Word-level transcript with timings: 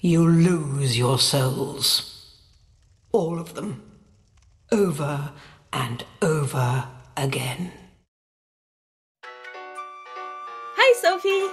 you 0.00 0.28
lose 0.28 0.98
your 0.98 1.18
souls. 1.18 2.34
All 3.12 3.38
of 3.38 3.54
them. 3.54 3.82
Over 4.70 5.32
and 5.72 6.04
over 6.20 6.86
again. 7.16 7.72
Hi, 10.76 11.00
Sophie. 11.00 11.48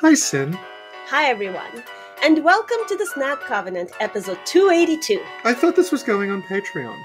Hi, 0.00 0.14
Sin. 0.14 0.58
Hi, 1.06 1.30
everyone. 1.30 1.82
And 2.22 2.44
welcome 2.44 2.78
to 2.88 2.96
the 2.96 3.06
Snack 3.06 3.40
Covenant, 3.40 3.92
episode 4.00 4.38
282. 4.44 5.22
I 5.44 5.54
thought 5.54 5.76
this 5.76 5.90
was 5.90 6.02
going 6.02 6.30
on 6.30 6.42
Patreon. 6.42 7.00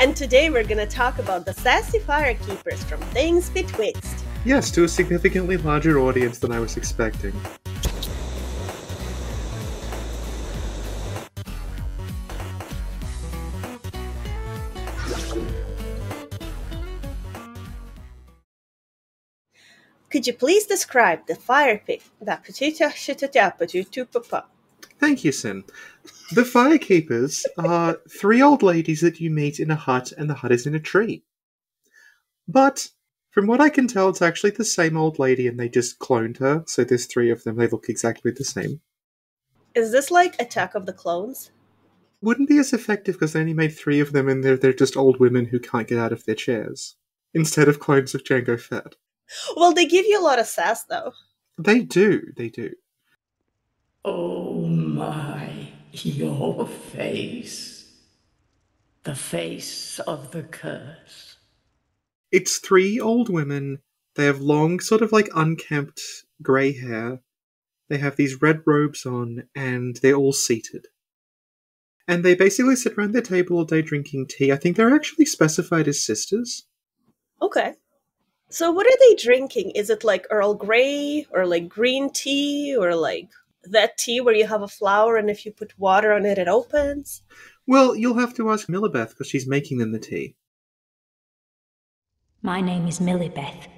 And 0.00 0.16
today 0.16 0.48
we're 0.48 0.64
going 0.64 0.78
to 0.78 0.86
talk 0.86 1.18
about 1.18 1.44
the 1.44 1.52
sassy 1.52 1.98
firekeepers 1.98 2.78
from 2.84 2.98
Things 3.12 3.50
Betwixt. 3.50 4.24
Yes, 4.46 4.70
to 4.70 4.84
a 4.84 4.88
significantly 4.88 5.58
larger 5.58 5.98
audience 5.98 6.38
than 6.38 6.52
I 6.52 6.58
was 6.58 6.78
expecting. 6.78 7.38
Could 20.08 20.26
you 20.26 20.32
please 20.32 20.64
describe 20.64 21.26
the 21.26 21.34
fire 21.34 21.76
pit? 21.76 22.02
Thank 25.00 25.24
you, 25.24 25.32
Sin. 25.32 25.64
The 26.32 26.42
Firekeepers 26.42 27.44
are 27.58 27.98
three 28.08 28.42
old 28.42 28.62
ladies 28.62 29.00
that 29.00 29.18
you 29.18 29.30
meet 29.30 29.58
in 29.58 29.70
a 29.70 29.76
hut, 29.76 30.12
and 30.16 30.28
the 30.28 30.34
hut 30.34 30.52
is 30.52 30.66
in 30.66 30.74
a 30.74 30.80
tree. 30.80 31.24
But 32.46 32.90
from 33.30 33.46
what 33.46 33.60
I 33.60 33.70
can 33.70 33.88
tell, 33.88 34.10
it's 34.10 34.22
actually 34.22 34.50
the 34.50 34.64
same 34.64 34.96
old 34.96 35.18
lady, 35.18 35.48
and 35.48 35.58
they 35.58 35.68
just 35.68 35.98
cloned 35.98 36.38
her. 36.38 36.64
So 36.66 36.84
there's 36.84 37.06
three 37.06 37.30
of 37.30 37.42
them. 37.44 37.56
They 37.56 37.66
look 37.66 37.88
exactly 37.88 38.30
the 38.30 38.44
same. 38.44 38.80
Is 39.74 39.90
this 39.90 40.10
like 40.10 40.40
Attack 40.40 40.74
of 40.74 40.84
the 40.84 40.92
Clones? 40.92 41.50
Wouldn't 42.20 42.48
be 42.48 42.58
as 42.58 42.72
effective 42.72 43.14
because 43.14 43.32
they 43.32 43.40
only 43.40 43.54
made 43.54 43.74
three 43.74 44.00
of 44.00 44.12
them, 44.12 44.28
and 44.28 44.44
they're 44.44 44.58
they're 44.58 44.72
just 44.74 44.96
old 44.96 45.18
women 45.18 45.46
who 45.46 45.58
can't 45.58 45.88
get 45.88 45.98
out 45.98 46.12
of 46.12 46.24
their 46.26 46.34
chairs 46.34 46.96
instead 47.32 47.68
of 47.68 47.80
clones 47.80 48.14
of 48.14 48.24
Jango 48.24 48.60
Fett. 48.60 48.96
Well, 49.56 49.72
they 49.72 49.86
give 49.86 50.04
you 50.06 50.20
a 50.20 50.24
lot 50.24 50.38
of 50.38 50.46
sass, 50.46 50.84
though. 50.84 51.12
They 51.56 51.80
do. 51.80 52.32
They 52.36 52.48
do. 52.48 52.72
Oh 54.04 54.62
my, 54.66 55.68
your 55.92 56.66
face. 56.66 57.92
The 59.02 59.14
face 59.14 59.98
of 60.00 60.30
the 60.30 60.42
curse. 60.42 61.36
It's 62.32 62.58
three 62.58 62.98
old 63.00 63.28
women. 63.28 63.80
They 64.14 64.24
have 64.24 64.40
long, 64.40 64.80
sort 64.80 65.02
of 65.02 65.12
like 65.12 65.28
unkempt 65.34 66.00
grey 66.42 66.72
hair. 66.72 67.20
They 67.88 67.98
have 67.98 68.16
these 68.16 68.40
red 68.40 68.62
robes 68.66 69.04
on, 69.04 69.44
and 69.54 69.96
they're 69.96 70.14
all 70.14 70.32
seated. 70.32 70.86
And 72.06 72.24
they 72.24 72.34
basically 72.34 72.76
sit 72.76 72.96
around 72.96 73.12
their 73.12 73.22
table 73.22 73.56
all 73.56 73.64
day 73.64 73.82
drinking 73.82 74.28
tea. 74.28 74.52
I 74.52 74.56
think 74.56 74.76
they're 74.76 74.94
actually 74.94 75.26
specified 75.26 75.88
as 75.88 76.04
sisters. 76.04 76.66
Okay. 77.42 77.74
So, 78.48 78.72
what 78.72 78.86
are 78.86 78.98
they 78.98 79.22
drinking? 79.22 79.72
Is 79.72 79.90
it 79.90 80.04
like 80.04 80.26
Earl 80.30 80.54
Grey 80.54 81.26
or 81.30 81.46
like 81.46 81.68
green 81.68 82.10
tea 82.10 82.76
or 82.76 82.94
like 82.94 83.28
that 83.64 83.98
tea 83.98 84.20
where 84.20 84.34
you 84.34 84.46
have 84.46 84.62
a 84.62 84.68
flower 84.68 85.16
and 85.16 85.30
if 85.30 85.44
you 85.44 85.52
put 85.52 85.78
water 85.78 86.12
on 86.12 86.24
it, 86.24 86.38
it 86.38 86.48
opens? 86.48 87.22
Well, 87.66 87.94
you'll 87.94 88.18
have 88.18 88.34
to 88.34 88.50
ask 88.50 88.68
Millibeth 88.68 89.10
because 89.10 89.28
she's 89.28 89.46
making 89.46 89.78
them 89.78 89.92
the 89.92 89.98
tea. 89.98 90.36
My 92.42 92.60
name 92.60 92.86
is 92.86 93.00
Millibeth. 93.00 93.68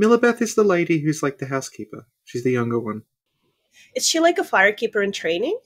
Millibeth 0.00 0.40
is 0.40 0.54
the 0.54 0.62
lady 0.62 1.00
who's 1.00 1.22
like 1.22 1.38
the 1.38 1.46
housekeeper. 1.46 2.06
She's 2.24 2.44
the 2.44 2.52
younger 2.52 2.78
one. 2.78 3.02
Is 3.96 4.06
she 4.06 4.20
like 4.20 4.38
a 4.38 4.42
firekeeper 4.42 5.02
in 5.02 5.12
training? 5.12 5.58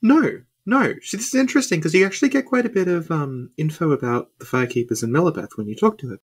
No, 0.00 0.42
no. 0.64 0.94
So 1.02 1.16
this 1.16 1.28
is 1.28 1.34
interesting 1.34 1.80
because 1.80 1.94
you 1.94 2.06
actually 2.06 2.28
get 2.28 2.46
quite 2.46 2.66
a 2.66 2.70
bit 2.70 2.86
of 2.86 3.10
um, 3.10 3.50
info 3.56 3.90
about 3.90 4.30
the 4.38 4.44
firekeepers 4.44 5.02
and 5.02 5.12
Millibeth 5.12 5.56
when 5.56 5.66
you 5.66 5.74
talk 5.74 5.98
to 5.98 6.10
her. 6.10 6.18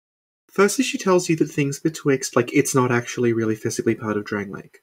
Firstly, 0.55 0.85
she 0.85 0.99
tells 0.99 1.29
you 1.29 1.35
that 1.37 1.51
things 1.51 1.81
betwixt, 1.81 2.37
like, 2.37 2.53
it's 2.55 2.77
not 2.77 2.93
actually 2.93 3.33
really 3.33 3.57
physically 3.57 3.97
part 3.97 4.17
of 4.17 4.25
Drangleic. 4.25 4.77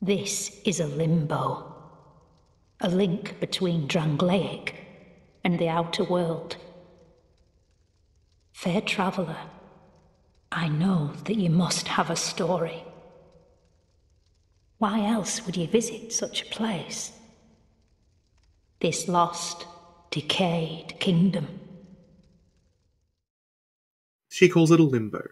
This 0.00 0.60
is 0.64 0.78
a 0.78 0.86
limbo. 0.86 1.74
A 2.80 2.88
link 2.88 3.40
between 3.40 3.88
Drangleic 3.88 4.74
and 5.42 5.58
the 5.58 5.68
outer 5.68 6.04
world. 6.04 6.56
Fair 8.52 8.80
traveller, 8.80 9.36
I 10.52 10.68
know 10.68 11.14
that 11.24 11.34
you 11.36 11.50
must 11.50 11.88
have 11.88 12.08
a 12.08 12.14
story. 12.14 12.84
Why 14.78 15.04
else 15.04 15.44
would 15.44 15.56
you 15.56 15.66
visit 15.66 16.12
such 16.12 16.42
a 16.42 16.54
place? 16.54 17.10
This 18.78 19.08
lost, 19.08 19.66
decayed 20.12 21.00
kingdom. 21.00 21.48
She 24.36 24.50
calls 24.50 24.70
it 24.70 24.80
a 24.80 24.82
limbo. 24.82 25.28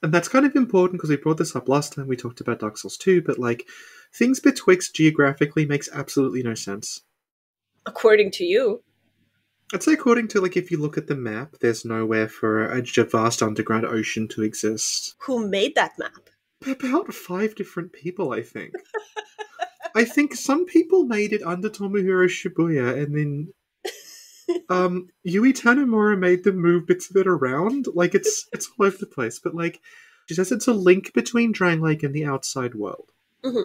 And 0.00 0.14
that's 0.14 0.28
kind 0.28 0.46
of 0.46 0.54
important 0.54 1.00
because 1.00 1.10
we 1.10 1.16
brought 1.16 1.38
this 1.38 1.56
up 1.56 1.68
last 1.68 1.92
time 1.92 2.06
we 2.06 2.14
talked 2.14 2.40
about 2.40 2.60
Dark 2.60 2.78
Souls 2.78 2.96
2, 2.96 3.20
but 3.20 3.36
like, 3.36 3.66
things 4.14 4.38
betwixt 4.38 4.94
geographically 4.94 5.66
makes 5.66 5.88
absolutely 5.92 6.40
no 6.44 6.54
sense. 6.54 7.00
According 7.84 8.30
to 8.32 8.44
you. 8.44 8.84
I'd 9.74 9.82
say, 9.82 9.94
according 9.94 10.28
to 10.28 10.40
like, 10.40 10.56
if 10.56 10.70
you 10.70 10.78
look 10.78 10.96
at 10.96 11.08
the 11.08 11.16
map, 11.16 11.56
there's 11.60 11.84
nowhere 11.84 12.28
for 12.28 12.66
a 12.66 12.82
vast 12.82 13.42
underground 13.42 13.86
ocean 13.86 14.28
to 14.28 14.44
exist. 14.44 15.16
Who 15.22 15.48
made 15.48 15.74
that 15.74 15.98
map? 15.98 16.30
About 16.64 17.12
five 17.12 17.56
different 17.56 17.92
people, 17.92 18.32
I 18.32 18.42
think. 18.42 18.72
I 19.96 20.04
think 20.04 20.36
some 20.36 20.64
people 20.64 21.06
made 21.06 21.32
it 21.32 21.42
under 21.42 21.68
Tomohiro 21.68 22.28
Shibuya, 22.28 23.02
and 23.02 23.16
then 23.16 23.52
um, 24.68 25.08
Yui 25.22 25.52
Tanimura 25.52 26.18
made 26.18 26.44
them 26.44 26.56
move 26.56 26.86
bits 26.86 27.10
of 27.10 27.16
it 27.16 27.26
around. 27.26 27.86
Like 27.94 28.14
it's 28.14 28.46
it's 28.52 28.70
all 28.78 28.86
over 28.86 28.96
the 28.96 29.06
place. 29.06 29.38
But 29.38 29.54
like 29.54 29.80
she 30.28 30.34
says, 30.34 30.52
it's 30.52 30.68
a 30.68 30.72
link 30.72 31.12
between 31.12 31.52
Drangleic 31.52 32.02
and 32.02 32.14
the 32.14 32.24
outside 32.24 32.74
world. 32.74 33.12
Mhm. 33.44 33.64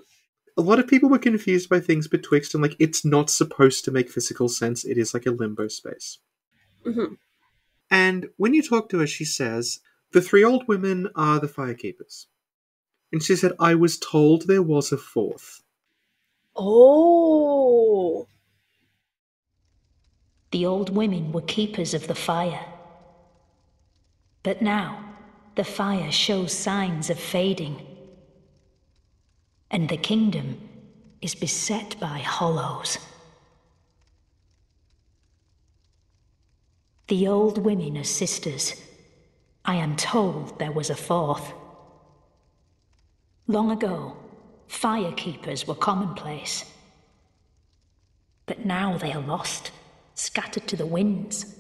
A 0.58 0.62
lot 0.62 0.80
of 0.80 0.88
people 0.88 1.08
were 1.10 1.20
confused 1.20 1.70
by 1.70 1.80
things 1.80 2.08
betwixt, 2.08 2.54
and 2.56 2.64
like 2.64 2.76
it's 2.80 3.06
not 3.06 3.30
supposed 3.30 3.86
to 3.86 3.92
make 3.92 4.10
physical 4.10 4.50
sense. 4.50 4.84
It 4.84 4.98
is 4.98 5.14
like 5.14 5.26
a 5.28 5.32
limbo 5.32 5.68
space. 5.68 6.18
hmm 6.84 7.14
And 7.92 8.30
when 8.38 8.54
you 8.54 8.64
talk 8.64 8.90
to 8.90 9.00
her, 9.00 9.08
she 9.08 9.24
says, 9.26 9.80
The 10.14 10.22
three 10.22 10.44
old 10.44 10.68
women 10.68 11.10
are 11.16 11.40
the 11.40 11.48
firekeepers. 11.48 12.26
And 13.12 13.22
she 13.24 13.36
said, 13.36 13.54
I 13.60 13.76
was 13.76 13.98
told 14.00 14.48
there 14.48 14.64
was 14.64 14.92
a 14.92 14.98
fourth. 14.98 15.62
Oh. 16.56 18.28
The 20.58 20.66
old 20.66 20.90
women 20.90 21.32
were 21.32 21.42
keepers 21.44 21.94
of 21.94 22.08
the 22.08 22.16
fire. 22.16 22.66
But 24.42 24.60
now, 24.60 25.06
the 25.54 25.64
fire 25.64 26.12
shows 26.12 26.52
signs 26.52 27.12
of 27.12 27.20
fading. 27.20 27.86
And 29.70 29.88
the 29.88 29.98
kingdom 29.98 30.68
is 31.22 31.36
beset 31.36 31.96
by 32.00 32.18
hollows. 32.18 32.98
The 37.08 37.28
old 37.28 37.60
women 37.60 37.96
are 37.96 38.04
sisters. 38.04 38.74
I 39.64 39.76
am 39.76 39.96
told 39.96 40.58
there 40.58 40.72
was 40.72 40.90
a 40.90 40.96
fourth. 40.96 41.54
Long 43.46 43.70
ago, 43.70 44.18
fire 44.68 45.12
keepers 45.12 45.68
were 45.68 45.76
commonplace. 45.76 46.66
But 48.48 48.66
now 48.66 48.98
they 48.98 49.14
are 49.14 49.22
lost, 49.22 49.70
scattered 50.20 50.68
to 50.68 50.76
the 50.76 50.86
winds. 50.86 51.56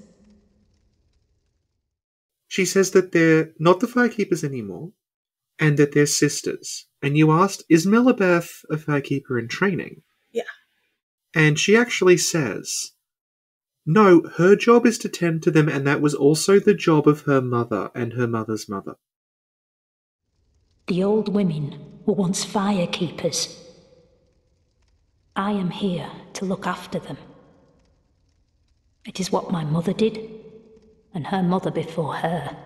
She 2.47 2.65
says 2.65 2.91
that 2.91 3.11
they're 3.11 3.53
not 3.59 3.79
the 3.79 3.87
firekeepers 3.87 4.43
anymore, 4.43 4.91
and 5.59 5.77
that 5.77 5.93
they're 5.93 6.05
sisters. 6.05 6.87
And 7.01 7.17
you 7.17 7.31
asked, 7.31 7.63
Is 7.69 7.85
Millibeth 7.85 8.63
a 8.69 8.77
firekeeper 8.77 9.39
in 9.39 9.47
training? 9.47 10.01
Yeah. 10.31 10.43
And 11.33 11.59
she 11.59 11.75
actually 11.75 12.17
says, 12.17 12.93
No, 13.85 14.23
her 14.37 14.55
job 14.55 14.85
is 14.85 14.97
to 14.99 15.09
tend 15.09 15.43
to 15.43 15.51
them, 15.51 15.67
and 15.67 15.85
that 15.85 16.01
was 16.01 16.15
also 16.15 16.59
the 16.59 16.73
job 16.73 17.07
of 17.07 17.21
her 17.21 17.41
mother 17.41 17.91
and 17.93 18.13
her 18.13 18.27
mother's 18.27 18.69
mother. 18.69 18.95
The 20.87 21.03
old 21.03 21.33
women 21.33 21.99
were 22.05 22.13
once 22.13 22.45
firekeepers. 22.45 23.61
I 25.35 25.51
am 25.51 25.69
here 25.69 26.09
to 26.33 26.45
look 26.45 26.65
after 26.65 26.97
them. 26.97 27.17
It 29.07 29.21
is 29.21 29.31
what 29.31 29.51
my 29.51 29.63
mother 29.63 29.93
did, 29.93 30.19
and 31.13 31.27
her 31.27 31.41
mother 31.41 31.71
before 31.71 32.15
her, 32.15 32.57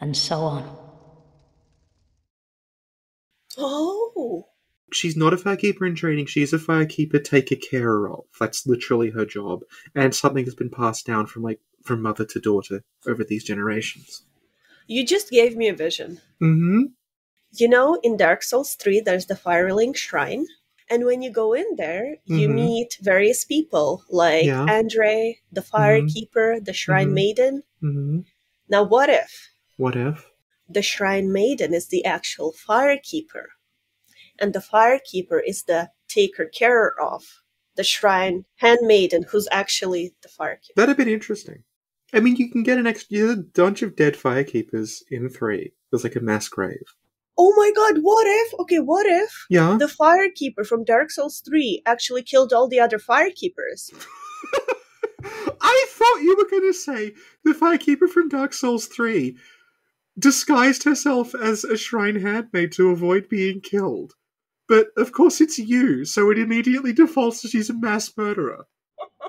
and 0.00 0.16
so 0.16 0.40
on. 0.40 0.78
Oh. 3.58 4.48
She's 4.92 5.16
not 5.16 5.34
a 5.34 5.36
firekeeper 5.36 5.86
in 5.86 5.94
training, 5.94 6.26
she's 6.26 6.52
a 6.52 6.58
firekeeper 6.58 7.22
taker 7.22 7.56
care 7.56 8.08
of. 8.08 8.24
That's 8.40 8.66
literally 8.66 9.10
her 9.10 9.26
job. 9.26 9.62
And 9.94 10.14
something 10.14 10.44
that's 10.44 10.54
been 10.54 10.70
passed 10.70 11.04
down 11.04 11.26
from 11.26 11.42
like 11.42 11.60
from 11.82 12.00
mother 12.00 12.24
to 12.24 12.40
daughter 12.40 12.82
over 13.06 13.22
these 13.22 13.44
generations. 13.44 14.22
You 14.86 15.04
just 15.04 15.30
gave 15.30 15.56
me 15.56 15.68
a 15.68 15.74
vision. 15.74 16.20
Mm-hmm. 16.42 16.84
You 17.56 17.68
know, 17.68 18.00
in 18.02 18.16
Dark 18.16 18.42
Souls 18.42 18.74
3, 18.74 19.00
there's 19.00 19.26
the 19.26 19.34
Firelink 19.34 19.96
Shrine. 19.96 20.46
And 20.90 21.04
when 21.06 21.22
you 21.22 21.30
go 21.30 21.54
in 21.54 21.76
there, 21.76 22.16
you 22.26 22.48
Mhm. 22.48 22.54
meet 22.54 22.98
various 23.00 23.44
people 23.44 24.04
like 24.10 24.44
Yeah. 24.44 24.66
Andre, 24.68 25.38
the 25.50 25.62
Firekeeper, 25.62 26.62
the 26.64 26.72
Shrine 26.74 27.08
Mhm. 27.10 27.14
Maiden. 27.14 27.62
Mm-hmm. 27.82 28.20
Now, 28.68 28.82
what 28.84 29.08
if 29.08 29.50
What 29.76 29.96
if? 29.96 30.30
the 30.68 30.82
Shrine 30.82 31.32
Maiden 31.32 31.72
is 31.74 31.88
the 31.88 32.04
actual 32.04 32.52
Firekeeper? 32.52 33.46
And 34.38 34.52
the 34.52 34.60
Firekeeper 34.60 35.40
is 35.46 35.62
the 35.64 35.90
taker 36.08 36.44
care 36.46 36.92
of 37.00 37.24
the 37.76 37.84
Shrine 37.84 38.44
Handmaiden, 38.56 39.24
who's 39.30 39.48
actually 39.50 40.14
the 40.22 40.28
Firekeeper. 40.28 40.74
That'd 40.76 40.90
have 40.90 40.96
been 40.98 41.08
interesting. 41.08 41.64
I 42.12 42.20
mean, 42.20 42.36
you 42.36 42.50
can 42.50 42.62
get 42.62 42.78
an 42.78 42.86
extra 42.86 43.36
bunch 43.36 43.82
of 43.82 43.96
dead 43.96 44.14
firekeepers 44.14 45.02
in 45.10 45.28
three. 45.28 45.72
There's 45.90 46.04
like 46.04 46.14
a 46.14 46.20
mass 46.20 46.46
grave. 46.48 46.94
Oh 47.36 47.52
my 47.56 47.72
god, 47.74 47.98
what 48.02 48.26
if? 48.26 48.54
Okay, 48.60 48.78
what 48.78 49.06
if 49.06 49.46
Yeah. 49.50 49.76
the 49.78 49.86
Firekeeper 49.86 50.66
from 50.66 50.84
Dark 50.84 51.10
Souls 51.10 51.42
3 51.44 51.82
actually 51.84 52.22
killed 52.22 52.52
all 52.52 52.68
the 52.68 52.80
other 52.80 52.98
Firekeepers? 52.98 53.92
I 55.60 55.86
thought 55.88 56.22
you 56.22 56.36
were 56.36 56.48
going 56.48 56.70
to 56.70 56.74
say 56.74 57.14
the 57.44 57.52
firekeeper 57.52 58.08
from 58.08 58.28
Dark 58.28 58.52
Souls 58.52 58.86
3 58.86 59.36
disguised 60.18 60.84
herself 60.84 61.34
as 61.34 61.64
a 61.64 61.76
shrine 61.76 62.16
handmaid 62.16 62.72
to 62.72 62.90
avoid 62.90 63.28
being 63.28 63.60
killed. 63.60 64.14
But 64.68 64.88
of 64.96 65.12
course 65.12 65.40
it's 65.40 65.58
you, 65.58 66.04
so 66.04 66.30
it 66.30 66.38
immediately 66.38 66.92
defaults 66.92 67.42
to 67.42 67.48
she's 67.48 67.70
a 67.70 67.74
mass 67.74 68.12
murderer. 68.16 68.66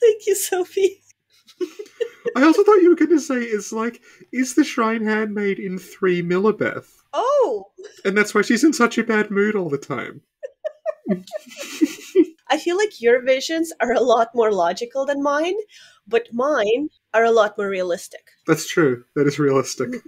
Thank 0.00 0.26
you, 0.26 0.34
Sophie. 0.34 1.02
I 2.36 2.42
also 2.42 2.62
thought 2.64 2.82
you 2.82 2.90
were 2.90 2.96
going 2.96 3.10
to 3.10 3.20
say 3.20 3.36
it's 3.36 3.72
like, 3.72 4.02
is 4.32 4.54
the 4.54 4.64
shrine 4.64 5.04
handmaid 5.04 5.58
in 5.58 5.78
3 5.78 6.22
Millibeth? 6.22 6.88
Oh, 7.12 7.70
And 8.04 8.16
that's 8.16 8.34
why 8.34 8.42
she's 8.42 8.64
in 8.64 8.72
such 8.72 8.98
a 8.98 9.04
bad 9.04 9.30
mood 9.30 9.56
all 9.56 9.70
the 9.70 9.78
time. 9.78 10.20
I 12.48 12.58
feel 12.58 12.76
like 12.76 13.00
your 13.00 13.22
visions 13.22 13.72
are 13.80 13.92
a 13.92 14.00
lot 14.00 14.28
more 14.34 14.52
logical 14.52 15.06
than 15.06 15.22
mine, 15.22 15.54
but 16.06 16.28
mine 16.32 16.90
are 17.14 17.24
a 17.24 17.30
lot 17.30 17.56
more 17.56 17.68
realistic. 17.68 18.28
That's 18.46 18.68
true. 18.68 19.04
That 19.14 19.26
is 19.26 19.38
realistic. 19.38 19.90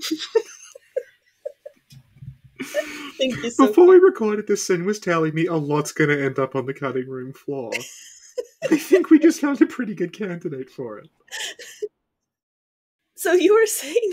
Thank 3.19 3.37
you, 3.43 3.51
Sophie. 3.51 3.69
Before 3.69 3.87
we 3.87 3.97
recorded 3.97 4.47
this, 4.47 4.67
Sin 4.67 4.85
was 4.85 5.01
telling 5.01 5.35
me 5.35 5.47
a 5.47 5.55
lot's 5.55 5.93
going 5.93 6.11
to 6.11 6.23
end 6.23 6.39
up 6.39 6.55
on 6.55 6.67
the 6.67 6.75
cutting 6.75 7.09
room 7.09 7.33
floor. 7.33 7.73
I 8.71 8.77
think 8.77 9.11
we 9.11 9.19
just 9.19 9.41
found 9.41 9.61
a 9.63 9.67
pretty 9.67 9.95
good 9.95 10.13
candidate 10.13 10.71
for 10.71 10.99
it. 10.99 11.09
So 13.17 13.33
you 13.33 13.55
were 13.55 13.67
saying 13.67 14.13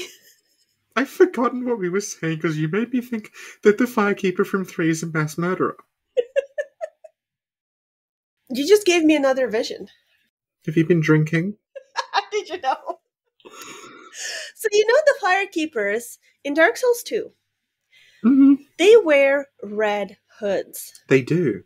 I've 0.96 1.10
forgotten 1.10 1.66
what 1.66 1.78
we 1.80 1.90
were 1.90 2.00
saying 2.02 2.38
because 2.38 2.58
you 2.58 2.68
made 2.70 2.94
me 2.94 3.02
think 3.02 3.32
that 3.64 3.78
the 3.78 3.84
firekeeper 3.86 4.46
from 4.46 4.64
Three 4.66 4.90
is 4.90 5.04
a 5.04 5.08
mass 5.08 5.38
murderer. 5.38 5.78
you 8.50 8.66
just 8.68 8.86
gave 8.86 9.04
me 9.04 9.16
another 9.16 9.48
vision. 9.50 9.88
Have 10.66 10.78
you 10.78 10.86
been 10.86 11.02
drinking? 11.02 11.58
How 12.14 12.22
did 12.32 12.50
you 12.50 12.62
know? 12.62 13.00
So 14.56 14.68
you 14.72 14.88
know 14.88 14.96
the 15.06 15.16
firekeepers 15.22 16.18
in 16.44 16.54
Dark 16.54 16.78
Souls 16.78 17.04
2, 17.04 17.32
hmm 18.24 18.54
they 18.78 18.96
wear 18.98 19.48
red 19.64 20.18
hoods. 20.40 20.94
They 21.10 21.22
do. 21.22 21.64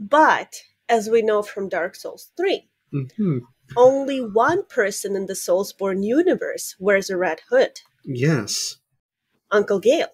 But 0.00 0.62
as 0.88 1.08
we 1.08 1.22
know 1.22 1.42
from 1.42 1.68
Dark 1.68 1.94
Souls 1.94 2.30
3, 2.36 2.68
hmm 2.92 3.38
only 3.76 4.20
one 4.20 4.64
person 4.66 5.16
in 5.16 5.26
the 5.26 5.32
Soulsborne 5.32 6.04
universe 6.04 6.76
wears 6.78 7.10
a 7.10 7.16
red 7.16 7.40
hood. 7.50 7.80
Yes. 8.04 8.76
Uncle 9.50 9.80
Gale. 9.80 10.08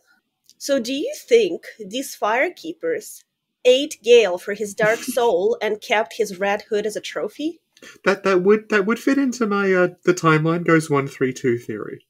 So 0.59 0.79
do 0.79 0.95
you 0.95 1.13
think 1.17 1.65
these 1.79 2.17
firekeepers 2.17 3.25
ate 3.65 3.99
Gale 4.03 4.39
for 4.39 4.55
his 4.55 4.75
dark 4.75 4.99
soul 5.01 5.59
and 5.61 5.81
kept 5.81 6.15
his 6.17 6.39
red 6.39 6.63
hood 6.71 6.87
as 6.87 6.97
a 6.97 7.01
trophy? 7.01 7.61
That 8.05 8.23
that 8.23 8.43
would 8.43 8.69
that 8.69 8.87
would 8.87 9.01
fit 9.01 9.19
into 9.19 9.45
my 9.45 9.73
uh, 9.73 9.89
the 10.05 10.15
timeline 10.15 10.65
goes 10.65 10.89
one 10.89 11.09
three 11.09 11.33
two 11.33 11.59
theory. 11.59 12.07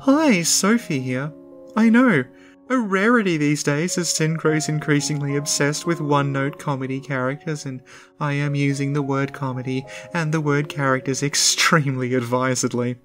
Hi, 0.00 0.42
Sophie 0.42 0.98
here. 0.98 1.32
I 1.76 1.88
know, 1.88 2.24
a 2.68 2.78
rarity 2.78 3.36
these 3.36 3.62
days 3.62 3.98
as 3.98 4.08
Sin 4.08 4.34
grows 4.34 4.68
increasingly 4.68 5.36
obsessed 5.36 5.86
with 5.86 6.00
one 6.00 6.32
note 6.32 6.58
comedy 6.58 7.00
characters, 7.00 7.66
and 7.66 7.82
I 8.20 8.32
am 8.34 8.54
using 8.54 8.92
the 8.92 9.02
word 9.02 9.32
comedy 9.32 9.84
and 10.14 10.32
the 10.32 10.40
word 10.40 10.68
characters 10.68 11.22
extremely 11.22 12.14
advisedly. 12.14 12.96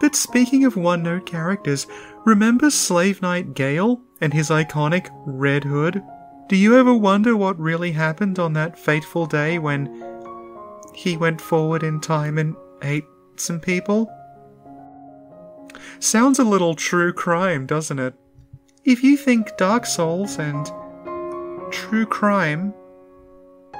But 0.00 0.14
speaking 0.14 0.64
of 0.64 0.76
one 0.76 1.02
note 1.02 1.26
characters, 1.26 1.86
remember 2.24 2.70
Slave 2.70 3.20
Knight 3.20 3.54
Gale 3.54 4.00
and 4.20 4.32
his 4.32 4.48
iconic 4.50 5.10
red 5.26 5.64
hood? 5.64 6.02
Do 6.48 6.56
you 6.56 6.76
ever 6.76 6.94
wonder 6.94 7.36
what 7.36 7.58
really 7.58 7.92
happened 7.92 8.38
on 8.38 8.52
that 8.54 8.78
fateful 8.78 9.26
day 9.26 9.58
when 9.58 10.02
he 10.94 11.16
went 11.16 11.40
forward 11.40 11.82
in 11.82 12.00
time 12.00 12.38
and 12.38 12.56
ate 12.82 13.04
some 13.36 13.60
people? 13.60 14.10
Sounds 16.00 16.38
a 16.38 16.44
little 16.44 16.74
true 16.76 17.12
crime, 17.12 17.66
doesn't 17.66 17.98
it? 17.98 18.14
If 18.84 19.02
you 19.02 19.16
think 19.16 19.56
Dark 19.56 19.84
Souls 19.84 20.38
and 20.38 20.70
true 21.72 22.06
crime 22.06 22.72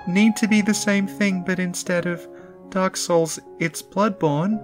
need 0.09 0.35
to 0.37 0.49
be 0.49 0.61
the 0.61 0.75
same 0.75 1.07
thing, 1.07 1.45
but 1.47 1.61
instead 1.61 2.07
of 2.07 2.27
Dark 2.71 2.97
Souls, 2.97 3.39
it's 3.61 3.83
Bloodborne, 3.83 4.59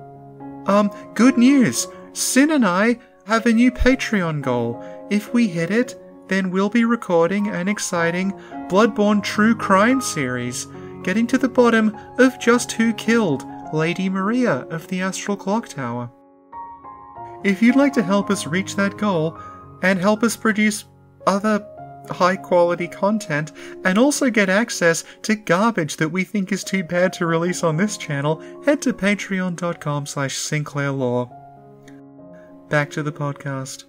um, 0.69 0.91
good 1.15 1.39
news! 1.39 1.87
Sin 2.13 2.51
and 2.51 2.67
I 2.67 2.99
have 3.27 3.47
a 3.47 3.53
new 3.53 3.71
Patreon 3.71 4.43
goal. 4.43 4.83
If 5.11 5.33
we 5.33 5.47
hit 5.47 5.71
it, 5.71 5.99
then 6.27 6.51
we'll 6.51 6.71
be 6.71 6.85
recording 6.85 7.49
an 7.49 7.69
exciting 7.69 8.33
Bloodborne 8.69 9.23
True 9.23 9.55
Crime 9.55 10.01
series, 10.01 10.67
getting 11.05 11.27
to 11.29 11.39
the 11.39 11.49
bottom 11.49 11.97
of 12.19 12.41
just 12.41 12.73
who 12.73 12.93
killed 12.95 13.45
Lady 13.73 14.09
Maria 14.09 14.67
of 14.71 14.89
the 14.89 15.01
Astral 15.03 15.37
Clock 15.37 15.69
Tower. 15.69 16.11
If 17.45 17.61
you'd 17.61 17.77
like 17.77 17.93
to 17.93 18.03
help 18.03 18.31
us 18.31 18.47
reach 18.47 18.75
that 18.77 18.97
goal 18.97 19.39
and 19.83 19.99
help 19.99 20.23
us 20.23 20.35
produce 20.35 20.87
other 21.27 21.65
high 22.09 22.37
quality 22.37 22.89
content 22.89 23.53
and 23.85 23.99
also 23.99 24.31
get 24.31 24.49
access 24.49 25.05
to 25.23 25.35
garbage 25.35 25.99
that 25.99 26.09
we 26.09 26.25
think 26.25 26.53
is 26.53 26.65
too 26.65 26.83
bad 26.83 27.13
to 27.15 27.27
release 27.27 27.63
on 27.63 27.77
this 27.77 27.99
channel, 27.99 28.43
head 28.65 28.81
to 28.81 28.95
patreon.com 28.95 30.07
slash 30.07 30.37
sinclairlore. 30.37 31.31
Back 32.71 32.91
to 32.93 33.03
the 33.03 33.13
podcast. 33.13 33.85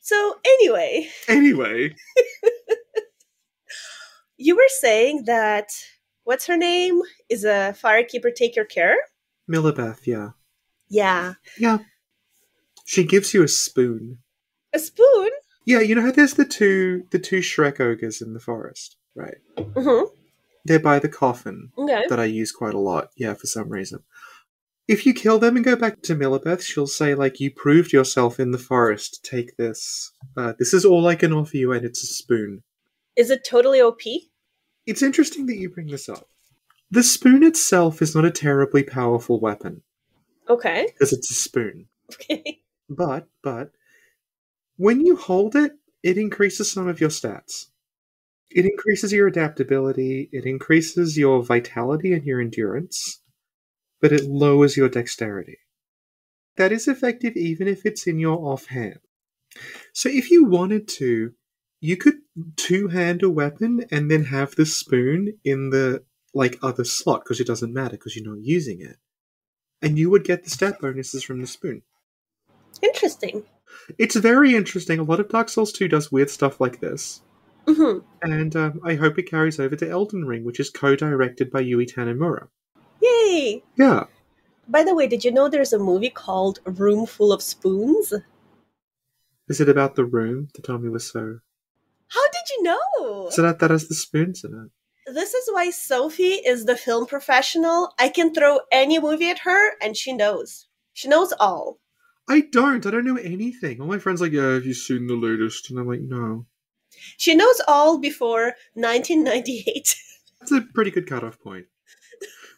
So 0.00 0.38
anyway, 0.44 1.08
Anyway, 1.28 1.94
you 4.36 4.56
were 4.56 4.62
saying 4.80 5.22
that 5.26 5.68
what's 6.24 6.48
her 6.48 6.56
name 6.56 7.00
is 7.28 7.44
a 7.44 7.76
firekeeper 7.80 8.34
take 8.34 8.56
your 8.56 8.64
care? 8.64 8.96
Millibeth, 9.50 10.06
yeah. 10.06 10.30
Yeah. 10.88 11.34
Yeah. 11.58 11.78
She 12.84 13.04
gives 13.04 13.34
you 13.34 13.42
a 13.42 13.48
spoon. 13.48 14.18
A 14.72 14.78
spoon? 14.78 15.30
Yeah, 15.64 15.80
you 15.80 15.94
know 15.94 16.02
how 16.02 16.12
there's 16.12 16.34
the 16.34 16.44
two 16.44 17.04
the 17.10 17.18
two 17.18 17.38
Shrek 17.40 17.80
ogres 17.80 18.22
in 18.22 18.32
the 18.34 18.40
forest, 18.40 18.96
right? 19.14 19.36
hmm 19.58 20.04
They're 20.64 20.78
by 20.78 20.98
the 20.98 21.08
coffin 21.08 21.70
Okay. 21.78 22.04
that 22.08 22.20
I 22.20 22.24
use 22.24 22.52
quite 22.52 22.74
a 22.74 22.78
lot, 22.78 23.10
yeah, 23.16 23.34
for 23.34 23.46
some 23.46 23.68
reason. 23.68 24.00
If 24.88 25.06
you 25.06 25.14
kill 25.14 25.38
them 25.38 25.54
and 25.54 25.64
go 25.64 25.76
back 25.76 26.02
to 26.02 26.16
Millibeth, 26.16 26.62
she'll 26.62 26.86
say, 26.88 27.14
like, 27.14 27.38
you 27.38 27.52
proved 27.52 27.92
yourself 27.92 28.40
in 28.40 28.50
the 28.50 28.58
forest, 28.58 29.20
take 29.22 29.56
this. 29.56 30.10
Uh, 30.36 30.54
this 30.58 30.74
is 30.74 30.84
all 30.84 31.06
I 31.06 31.14
can 31.14 31.32
offer 31.32 31.56
you, 31.56 31.72
and 31.72 31.84
it's 31.84 32.02
a 32.02 32.06
spoon. 32.06 32.62
Is 33.16 33.30
it 33.30 33.44
totally 33.48 33.80
OP? 33.80 34.00
It's 34.86 35.02
interesting 35.02 35.46
that 35.46 35.56
you 35.58 35.68
bring 35.70 35.86
this 35.86 36.08
up. 36.08 36.26
The 36.90 37.02
spoon 37.02 37.42
itself 37.44 38.02
is 38.02 38.14
not 38.14 38.24
a 38.24 38.30
terribly 38.30 38.82
powerful 38.82 39.38
weapon, 39.40 39.82
Okay. 40.48 40.86
because 40.86 41.12
it's 41.12 41.30
a 41.30 41.34
spoon. 41.34 41.86
Okay. 42.12 42.62
But, 42.88 43.28
but, 43.42 43.70
when 44.76 45.06
you 45.06 45.14
hold 45.14 45.54
it, 45.54 45.72
it 46.02 46.18
increases 46.18 46.72
some 46.72 46.88
of 46.88 47.00
your 47.00 47.10
stats. 47.10 47.66
It 48.50 48.64
increases 48.64 49.12
your 49.12 49.28
adaptability, 49.28 50.28
it 50.32 50.44
increases 50.44 51.16
your 51.16 51.42
vitality 51.44 52.12
and 52.12 52.24
your 52.24 52.40
endurance, 52.40 53.20
but 54.00 54.12
it 54.12 54.24
lowers 54.24 54.76
your 54.76 54.88
dexterity. 54.88 55.58
That 56.56 56.72
is 56.72 56.88
effective 56.88 57.36
even 57.36 57.68
if 57.68 57.86
it's 57.86 58.08
in 58.08 58.18
your 58.18 58.38
offhand. 58.38 58.98
So 59.92 60.08
if 60.08 60.30
you 60.32 60.44
wanted 60.44 60.88
to, 60.88 61.32
you 61.80 61.96
could 61.96 62.18
two 62.56 62.88
hand 62.88 63.22
a 63.22 63.30
weapon 63.30 63.84
and 63.92 64.10
then 64.10 64.24
have 64.24 64.56
the 64.56 64.66
spoon 64.66 65.38
in 65.44 65.70
the 65.70 66.02
like 66.34 66.58
other 66.62 66.84
slot 66.84 67.24
because 67.24 67.40
it 67.40 67.46
doesn't 67.46 67.72
matter 67.72 67.92
because 67.92 68.16
you're 68.16 68.28
not 68.28 68.44
using 68.44 68.80
it. 68.80 68.96
And 69.82 69.98
you 69.98 70.10
would 70.10 70.24
get 70.24 70.44
the 70.44 70.50
stat 70.50 70.76
bonuses 70.80 71.24
from 71.24 71.40
the 71.40 71.46
spoon. 71.46 71.82
Interesting. 72.82 73.44
It's 73.98 74.16
very 74.16 74.54
interesting. 74.54 74.98
A 74.98 75.02
lot 75.02 75.20
of 75.20 75.28
Dark 75.28 75.48
Souls 75.48 75.72
2 75.72 75.88
does 75.88 76.12
weird 76.12 76.30
stuff 76.30 76.60
like 76.60 76.80
this. 76.80 77.22
hmm 77.66 77.98
And 78.22 78.54
um, 78.56 78.80
I 78.84 78.94
hope 78.94 79.18
it 79.18 79.30
carries 79.30 79.58
over 79.58 79.76
to 79.76 79.88
Elden 79.88 80.24
Ring, 80.24 80.44
which 80.44 80.60
is 80.60 80.70
co 80.70 80.96
directed 80.96 81.50
by 81.50 81.60
Yui 81.60 81.86
Tanimura. 81.86 82.48
Yay! 83.00 83.62
Yeah. 83.76 84.04
By 84.68 84.84
the 84.84 84.94
way, 84.94 85.06
did 85.06 85.24
you 85.24 85.32
know 85.32 85.48
there's 85.48 85.72
a 85.72 85.78
movie 85.78 86.10
called 86.10 86.60
Room 86.64 87.06
Full 87.06 87.32
of 87.32 87.42
Spoons? 87.42 88.12
Is 89.48 89.60
it 89.60 89.68
about 89.68 89.96
the 89.96 90.04
room 90.04 90.48
that 90.54 90.64
Tommy 90.64 90.88
Wiseau. 90.88 91.40
How 92.08 92.28
did 92.30 92.50
you 92.50 92.62
know? 92.62 93.30
So 93.30 93.42
that, 93.42 93.58
that 93.58 93.70
has 93.70 93.88
the 93.88 93.94
spoons 93.94 94.44
in 94.44 94.52
it. 94.52 94.70
This 95.12 95.34
is 95.34 95.48
why 95.52 95.70
Sophie 95.70 96.40
is 96.46 96.66
the 96.66 96.76
film 96.76 97.06
professional. 97.06 97.92
I 97.98 98.08
can 98.08 98.32
throw 98.32 98.60
any 98.70 99.00
movie 99.00 99.30
at 99.30 99.40
her 99.40 99.72
and 99.82 99.96
she 99.96 100.12
knows. 100.12 100.68
She 100.92 101.08
knows 101.08 101.32
all. 101.40 101.80
I 102.28 102.42
don't. 102.42 102.86
I 102.86 102.90
don't 102.92 103.04
know 103.04 103.16
anything. 103.16 103.80
All 103.80 103.88
my 103.88 103.98
friends 103.98 104.22
are 104.22 104.26
like, 104.26 104.32
yeah, 104.32 104.54
have 104.54 104.64
you 104.64 104.74
seen 104.74 105.08
the 105.08 105.14
latest? 105.14 105.68
And 105.68 105.80
I'm 105.80 105.88
like, 105.88 106.00
no. 106.00 106.46
She 107.16 107.34
knows 107.34 107.60
all 107.66 107.98
before 107.98 108.54
1998. 108.74 109.96
That's 110.40 110.52
a 110.52 110.60
pretty 110.74 110.92
good 110.92 111.08
cutoff 111.08 111.40
point. 111.40 111.66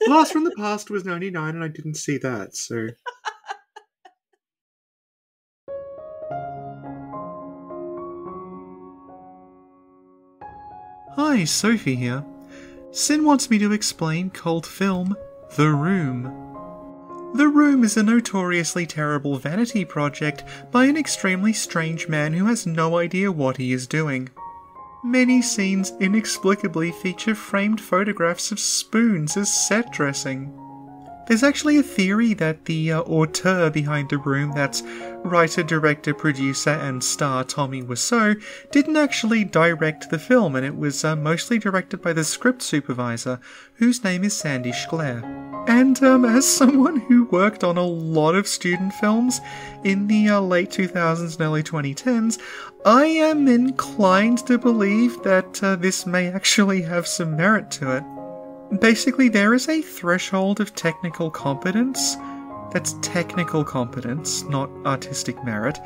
Blast 0.04 0.32
from 0.32 0.44
the 0.44 0.54
Past 0.56 0.90
was 0.90 1.06
99 1.06 1.54
and 1.54 1.64
I 1.64 1.68
didn't 1.68 1.94
see 1.94 2.18
that, 2.18 2.54
so. 2.54 2.88
Hi, 11.14 11.44
Sophie 11.44 11.96
here. 11.96 12.24
Sin 12.94 13.24
wants 13.24 13.48
me 13.48 13.58
to 13.58 13.72
explain 13.72 14.28
cult 14.28 14.66
film 14.66 15.16
The 15.56 15.70
Room. 15.70 16.24
The 17.34 17.48
Room 17.48 17.84
is 17.84 17.96
a 17.96 18.02
notoriously 18.02 18.84
terrible 18.84 19.38
vanity 19.38 19.86
project 19.86 20.44
by 20.70 20.84
an 20.84 20.98
extremely 20.98 21.54
strange 21.54 22.06
man 22.06 22.34
who 22.34 22.44
has 22.44 22.66
no 22.66 22.98
idea 22.98 23.32
what 23.32 23.56
he 23.56 23.72
is 23.72 23.86
doing. 23.86 24.28
Many 25.02 25.40
scenes 25.40 25.94
inexplicably 26.00 26.92
feature 26.92 27.34
framed 27.34 27.80
photographs 27.80 28.52
of 28.52 28.60
spoons 28.60 29.38
as 29.38 29.66
set 29.66 29.90
dressing. 29.90 30.52
There's 31.26 31.42
actually 31.44 31.78
a 31.78 31.82
theory 31.82 32.34
that 32.34 32.64
the 32.64 32.92
uh, 32.92 33.02
auteur 33.02 33.70
behind 33.70 34.10
the 34.10 34.18
room, 34.18 34.52
that's 34.52 34.82
writer, 35.24 35.62
director, 35.62 36.12
producer, 36.12 36.70
and 36.70 37.02
star 37.02 37.44
Tommy 37.44 37.82
Wiseau, 37.82 38.42
didn't 38.72 38.96
actually 38.96 39.44
direct 39.44 40.10
the 40.10 40.18
film, 40.18 40.56
and 40.56 40.66
it 40.66 40.76
was 40.76 41.04
uh, 41.04 41.14
mostly 41.14 41.58
directed 41.58 42.02
by 42.02 42.12
the 42.12 42.24
script 42.24 42.60
supervisor, 42.60 43.40
whose 43.74 44.02
name 44.02 44.24
is 44.24 44.36
Sandy 44.36 44.72
Schklair. 44.72 45.22
And 45.68 46.02
um, 46.02 46.24
as 46.24 46.46
someone 46.56 47.00
who 47.00 47.24
worked 47.26 47.62
on 47.62 47.76
a 47.76 47.86
lot 47.86 48.34
of 48.34 48.48
student 48.48 48.92
films 48.94 49.40
in 49.84 50.08
the 50.08 50.28
uh, 50.28 50.40
late 50.40 50.70
2000s 50.70 51.34
and 51.34 51.40
early 51.40 51.62
2010s, 51.62 52.40
I 52.84 53.04
am 53.04 53.46
inclined 53.46 54.38
to 54.48 54.58
believe 54.58 55.22
that 55.22 55.62
uh, 55.62 55.76
this 55.76 56.04
may 56.04 56.26
actually 56.26 56.82
have 56.82 57.06
some 57.06 57.36
merit 57.36 57.70
to 57.72 57.96
it. 57.96 58.04
Basically, 58.80 59.28
there 59.28 59.54
is 59.54 59.68
a 59.68 59.82
threshold 59.82 60.60
of 60.60 60.74
technical 60.74 61.30
competence 61.30 62.16
that's 62.72 62.94
technical 63.02 63.62
competence, 63.64 64.44
not 64.44 64.70
artistic 64.86 65.44
merit, 65.44 65.78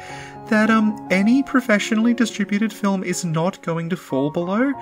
that 0.48 0.70
um 0.70 0.96
any 1.10 1.42
professionally 1.42 2.14
distributed 2.14 2.72
film 2.72 3.02
is 3.02 3.24
not 3.24 3.60
going 3.62 3.90
to 3.90 3.96
fall 3.96 4.30
below, 4.30 4.72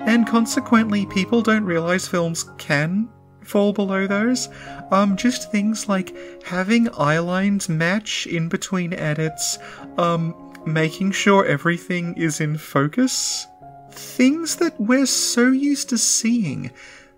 and 0.00 0.26
consequently 0.26 1.04
people 1.06 1.42
don't 1.42 1.64
realize 1.64 2.08
films 2.08 2.50
can 2.56 3.06
fall 3.44 3.74
below 3.74 4.06
those. 4.06 4.48
Um 4.90 5.18
just 5.18 5.52
things 5.52 5.86
like 5.86 6.16
having 6.44 6.88
eye 6.96 7.18
lines 7.18 7.68
match 7.68 8.26
in 8.26 8.48
between 8.48 8.94
edits, 8.94 9.58
um 9.98 10.34
making 10.64 11.10
sure 11.10 11.44
everything 11.44 12.14
is 12.16 12.40
in 12.40 12.56
focus. 12.56 13.46
Things 13.90 14.56
that 14.56 14.80
we're 14.80 15.04
so 15.04 15.48
used 15.48 15.90
to 15.90 15.98
seeing 15.98 16.70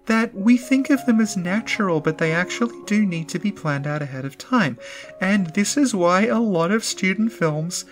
that 0.06 0.35
we 0.35 0.56
think 0.56 0.90
of 0.90 1.04
them 1.06 1.21
as 1.21 1.37
natural, 1.37 2.00
but 2.00 2.18
they 2.18 2.32
actually 2.32 2.76
do 2.87 3.06
need 3.06 3.28
to 3.28 3.38
be 3.38 3.52
planned 3.52 3.87
out 3.87 4.02
ahead 4.02 4.25
of 4.25 4.37
time. 4.37 4.78
And 5.21 5.49
this 5.49 5.76
is 5.76 5.94
why 5.94 6.26
a 6.26 6.40
lot 6.40 6.71
of 6.73 6.85
student 6.85 7.32
films 7.32 7.85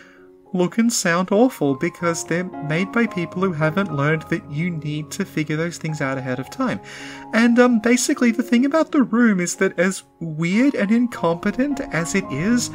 look 0.52 0.78
and 0.78 0.92
sound 0.92 1.30
awful 1.30 1.74
because 1.74 2.24
they're 2.24 2.44
made 2.44 2.90
by 2.92 3.06
people 3.06 3.42
who 3.42 3.52
haven't 3.52 3.94
learned 3.94 4.22
that 4.22 4.50
you 4.50 4.70
need 4.70 5.10
to 5.12 5.24
figure 5.24 5.56
those 5.56 5.78
things 5.78 6.00
out 6.00 6.18
ahead 6.18 6.40
of 6.40 6.50
time. 6.50 6.80
And 7.32 7.58
um 7.58 7.78
basically 7.78 8.32
the 8.32 8.42
thing 8.42 8.64
about 8.64 8.90
the 8.90 9.02
room 9.02 9.40
is 9.40 9.56
that 9.56 9.78
as 9.78 10.02
weird 10.18 10.74
and 10.74 10.90
incompetent 10.90 11.80
as 11.92 12.14
it 12.14 12.24
is, 12.32 12.70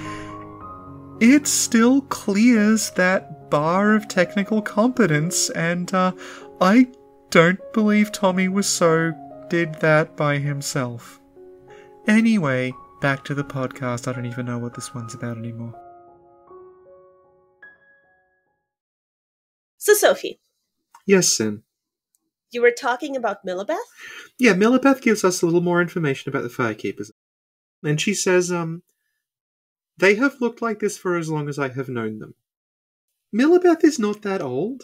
it 1.20 1.48
still 1.48 2.02
clears 2.04 2.92
that 2.92 3.50
bar 3.50 3.94
of 3.96 4.08
technical 4.08 4.62
competence 4.62 5.50
and 5.50 5.94
uh 5.94 6.14
I 6.62 6.88
don't 7.30 7.60
believe 7.74 8.14
Tommy 8.14 8.48
Wiseau 8.48 9.14
did 9.50 9.76
that 9.76 10.16
by 10.18 10.38
himself. 10.38 11.20
Anyway, 12.08 12.74
back 13.02 13.24
to 13.26 13.34
the 13.34 13.44
podcast. 13.44 14.08
I 14.08 14.14
don't 14.14 14.26
even 14.26 14.46
know 14.46 14.58
what 14.58 14.74
this 14.74 14.94
one's 14.94 15.14
about 15.16 15.38
anymore. 15.38 15.74
So, 19.78 19.94
Sophie, 19.94 20.40
Yes, 21.06 21.28
Sin. 21.28 21.64
you 22.52 22.62
were 22.62 22.72
talking 22.72 23.16
about 23.16 23.46
Millibeth? 23.46 23.78
Yeah, 24.40 24.54
Millibeth 24.54 25.02
gives 25.02 25.24
us 25.24 25.42
a 25.42 25.46
little 25.46 25.62
more 25.62 25.82
information 25.82 26.30
about 26.30 26.44
the 26.44 26.50
Firekeepers. 26.50 27.12
And 27.84 28.02
she 28.02 28.14
says, 28.16 28.52
um, 28.52 28.82
they 29.98 30.16
have 30.16 30.42
looked 30.42 30.62
like 30.62 30.80
this 30.80 30.98
for 30.98 31.16
as 31.18 31.30
long 31.30 31.48
as 31.48 31.60
I 31.60 31.70
have 31.70 31.90
known 31.90 32.18
them. 32.20 32.34
Millibeth 33.34 33.84
is 33.84 34.00
not 34.00 34.24
that 34.24 34.42
old. 34.42 34.84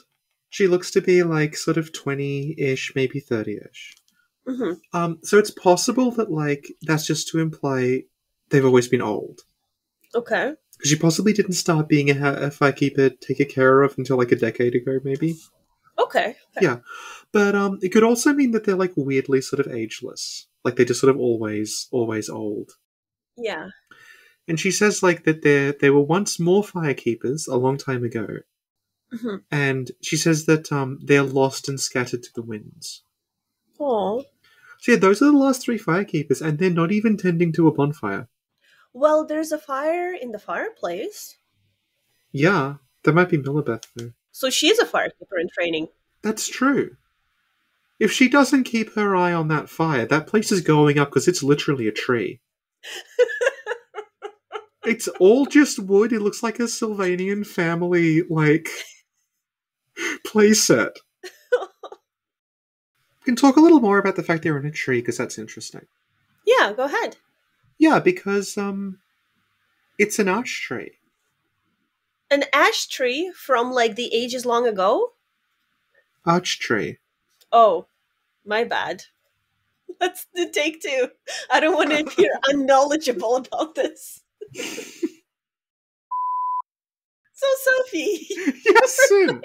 She 0.49 0.67
looks 0.67 0.91
to 0.91 1.01
be 1.01 1.23
like 1.23 1.55
sort 1.55 1.77
of 1.77 1.93
20 1.93 2.55
ish, 2.59 2.93
maybe 2.95 3.19
30 3.19 3.57
ish. 3.71 3.95
Hmm 4.47 4.73
Um, 4.93 5.19
so 5.23 5.37
it's 5.37 5.51
possible 5.51 6.11
that, 6.11 6.31
like, 6.31 6.67
that's 6.81 7.05
just 7.05 7.27
to 7.29 7.39
imply 7.39 8.03
they've 8.49 8.65
always 8.65 8.87
been 8.87 9.01
old. 9.01 9.41
Okay. 10.13 10.53
Because 10.73 10.89
she 10.89 10.97
possibly 10.97 11.33
didn't 11.33 11.53
start 11.53 11.87
being 11.87 12.09
a, 12.09 12.33
a 12.33 12.49
firekeeper 12.49 13.19
taken 13.19 13.47
care 13.47 13.81
of 13.81 13.97
until 13.97 14.17
like 14.17 14.31
a 14.31 14.35
decade 14.35 14.75
ago, 14.75 14.99
maybe. 15.03 15.37
Okay. 15.97 16.35
Yeah. 16.59 16.79
But 17.31 17.55
um, 17.55 17.79
it 17.81 17.89
could 17.89 18.03
also 18.03 18.33
mean 18.33 18.51
that 18.51 18.65
they're 18.65 18.75
like 18.75 18.93
weirdly 18.95 19.41
sort 19.41 19.65
of 19.65 19.71
ageless. 19.71 20.47
Like 20.65 20.75
they're 20.75 20.85
just 20.85 20.99
sort 21.01 21.13
of 21.13 21.19
always, 21.19 21.87
always 21.91 22.29
old. 22.29 22.71
Yeah. 23.37 23.69
And 24.47 24.59
she 24.59 24.71
says 24.71 25.01
like 25.03 25.23
that 25.23 25.43
there 25.43 25.71
there 25.71 25.93
were 25.93 26.01
once 26.01 26.39
more 26.39 26.63
firekeepers 26.63 27.47
a 27.47 27.55
long 27.55 27.77
time 27.77 28.03
ago, 28.03 28.27
hmm 29.11 29.37
and 29.51 29.91
she 30.01 30.17
says 30.17 30.45
that 30.45 30.71
um 30.71 30.99
they're 31.03 31.23
lost 31.23 31.69
and 31.69 31.79
scattered 31.79 32.23
to 32.23 32.33
the 32.33 32.41
winds. 32.41 33.03
Oh. 33.79 34.23
So 34.81 34.93
yeah, 34.93 34.97
those 34.97 35.21
are 35.21 35.25
the 35.25 35.37
last 35.37 35.61
three 35.61 35.77
firekeepers, 35.77 36.41
and 36.41 36.57
they're 36.57 36.71
not 36.71 36.91
even 36.91 37.15
tending 37.15 37.53
to 37.53 37.67
a 37.67 37.71
bonfire. 37.71 38.27
Well, 38.93 39.25
there's 39.25 39.51
a 39.51 39.59
fire 39.59 40.11
in 40.11 40.31
the 40.31 40.39
fireplace. 40.39 41.37
Yeah, 42.31 42.75
that 43.03 43.13
might 43.13 43.29
be 43.29 43.37
Millibeth 43.37 43.85
though. 43.95 44.11
So 44.31 44.49
she's 44.49 44.79
a 44.79 44.85
firekeeper 44.85 45.39
in 45.39 45.49
training. 45.53 45.87
That's 46.23 46.49
true. 46.49 46.97
If 47.99 48.11
she 48.11 48.27
doesn't 48.27 48.63
keep 48.63 48.95
her 48.95 49.15
eye 49.15 49.33
on 49.33 49.49
that 49.49 49.69
fire, 49.69 50.07
that 50.07 50.25
place 50.25 50.51
is 50.51 50.61
going 50.61 50.97
up 50.97 51.09
because 51.09 51.27
it's 51.27 51.43
literally 51.43 51.87
a 51.87 51.91
tree. 51.91 52.41
it's 54.83 55.07
all 55.19 55.45
just 55.45 55.77
wood. 55.77 56.11
It 56.11 56.21
looks 56.23 56.41
like 56.41 56.59
a 56.59 56.63
Sylvanian 56.63 57.45
family 57.45 58.23
like 58.23 58.67
playset. 60.27 60.95
We 63.21 63.25
can 63.25 63.35
talk 63.35 63.55
a 63.55 63.61
little 63.61 63.79
more 63.79 63.99
about 63.99 64.15
the 64.15 64.23
fact 64.23 64.41
they're 64.41 64.57
in 64.57 64.65
a 64.65 64.71
tree 64.71 64.99
because 64.99 65.17
that's 65.17 65.37
interesting. 65.37 65.85
Yeah, 66.45 66.73
go 66.75 66.85
ahead. 66.85 67.17
Yeah, 67.77 67.99
because 67.99 68.57
um, 68.57 68.97
it's 69.99 70.17
an 70.17 70.27
ash 70.27 70.61
tree. 70.61 70.93
An 72.31 72.45
ash 72.51 72.87
tree 72.87 73.31
from 73.35 73.71
like 73.71 73.95
the 73.95 74.11
ages 74.13 74.45
long 74.45 74.67
ago? 74.67 75.11
Ash 76.25 76.57
tree. 76.57 76.97
Oh, 77.51 77.85
my 78.43 78.63
bad. 78.63 79.03
That's 79.99 80.25
the 80.33 80.49
take 80.49 80.81
two. 80.81 81.09
I 81.51 81.59
don't 81.59 81.75
want 81.75 81.91
to 81.91 81.99
appear 82.07 82.31
unknowledgeable 82.47 83.35
about 83.35 83.75
this. 83.75 84.23
so, 87.33 87.47
Sophie, 87.59 88.27
Yes, 88.65 88.97
Sin. 89.07 89.41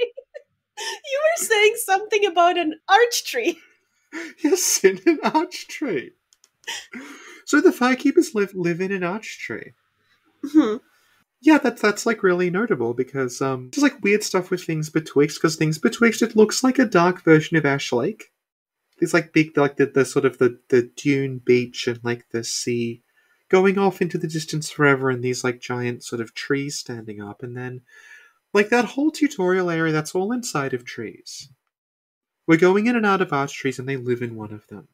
You 0.78 1.21
were 1.23 1.45
saying 1.45 1.75
something 1.85 2.26
about 2.26 2.59
an 2.59 2.75
arch 2.88 3.25
tree. 3.25 3.59
yes, 4.45 4.85
in 4.85 5.00
an 5.06 5.18
arch 5.23 5.68
tree. 5.68 6.12
So 7.45 7.61
the 7.61 7.71
firekeepers 7.71 8.35
live 8.35 8.54
live 8.54 8.80
in 8.80 8.92
an 8.92 9.04
arch 9.04 9.38
tree. 9.38 9.73
Hmm. 10.42 10.76
Yeah, 11.40 11.59
that's 11.59 11.83
that's 11.83 12.06
like 12.06 12.23
really 12.23 12.50
notable 12.50 12.95
because 12.95 13.40
um, 13.40 13.71
there's 13.71 13.83
like 13.83 14.02
weird 14.02 14.23
stuff 14.23 14.50
with 14.50 14.64
things 14.64 14.90
betwixt. 14.90 15.38
Because 15.38 15.56
things 15.56 15.78
betwixt 15.78 16.23
it 16.23 16.37
looks 16.37 16.64
like 16.64 16.78
a 16.78 16.85
dark 16.85 17.23
version 17.23 17.56
of 17.56 17.66
Ash 17.66 17.92
Lake. 17.92 18.33
There's 18.99 19.14
like 19.14 19.33
big 19.33 19.56
like 19.56 19.76
the, 19.76 19.87
the 19.87 20.04
sort 20.04 20.25
of 20.25 20.38
the 20.38 20.59
the 20.71 20.90
dune 20.97 21.38
beach 21.38 21.87
and 21.87 22.00
like 22.02 22.26
the 22.30 22.42
sea 22.42 23.02
going 23.49 23.78
off 23.78 24.02
into 24.02 24.18
the 24.18 24.26
distance 24.26 24.71
forever 24.71 25.09
and 25.11 25.23
these 25.23 25.45
like 25.45 25.61
giant 25.61 26.02
sort 26.02 26.21
of 26.21 26.35
trees 26.35 26.76
standing 26.76 27.23
up 27.23 27.42
and 27.42 27.56
then 27.56 27.83
like 28.56 28.70
that 28.70 28.86
whole 28.86 29.12
tutorial 29.12 29.70
area 29.70 29.92
that's 29.92 30.16
all 30.16 30.32
inside 30.32 30.75
of 30.75 30.84
trees. 30.84 31.48
We're 32.46 32.56
going 32.58 32.86
in 32.86 32.96
and 32.96 33.06
out 33.06 33.22
of 33.22 33.32
arch 33.32 33.54
trees 33.54 33.78
and 33.78 33.88
they 33.88 33.96
live 33.96 34.22
in 34.22 34.34
one 34.34 34.52
of 34.52 34.66
them. 34.68 34.88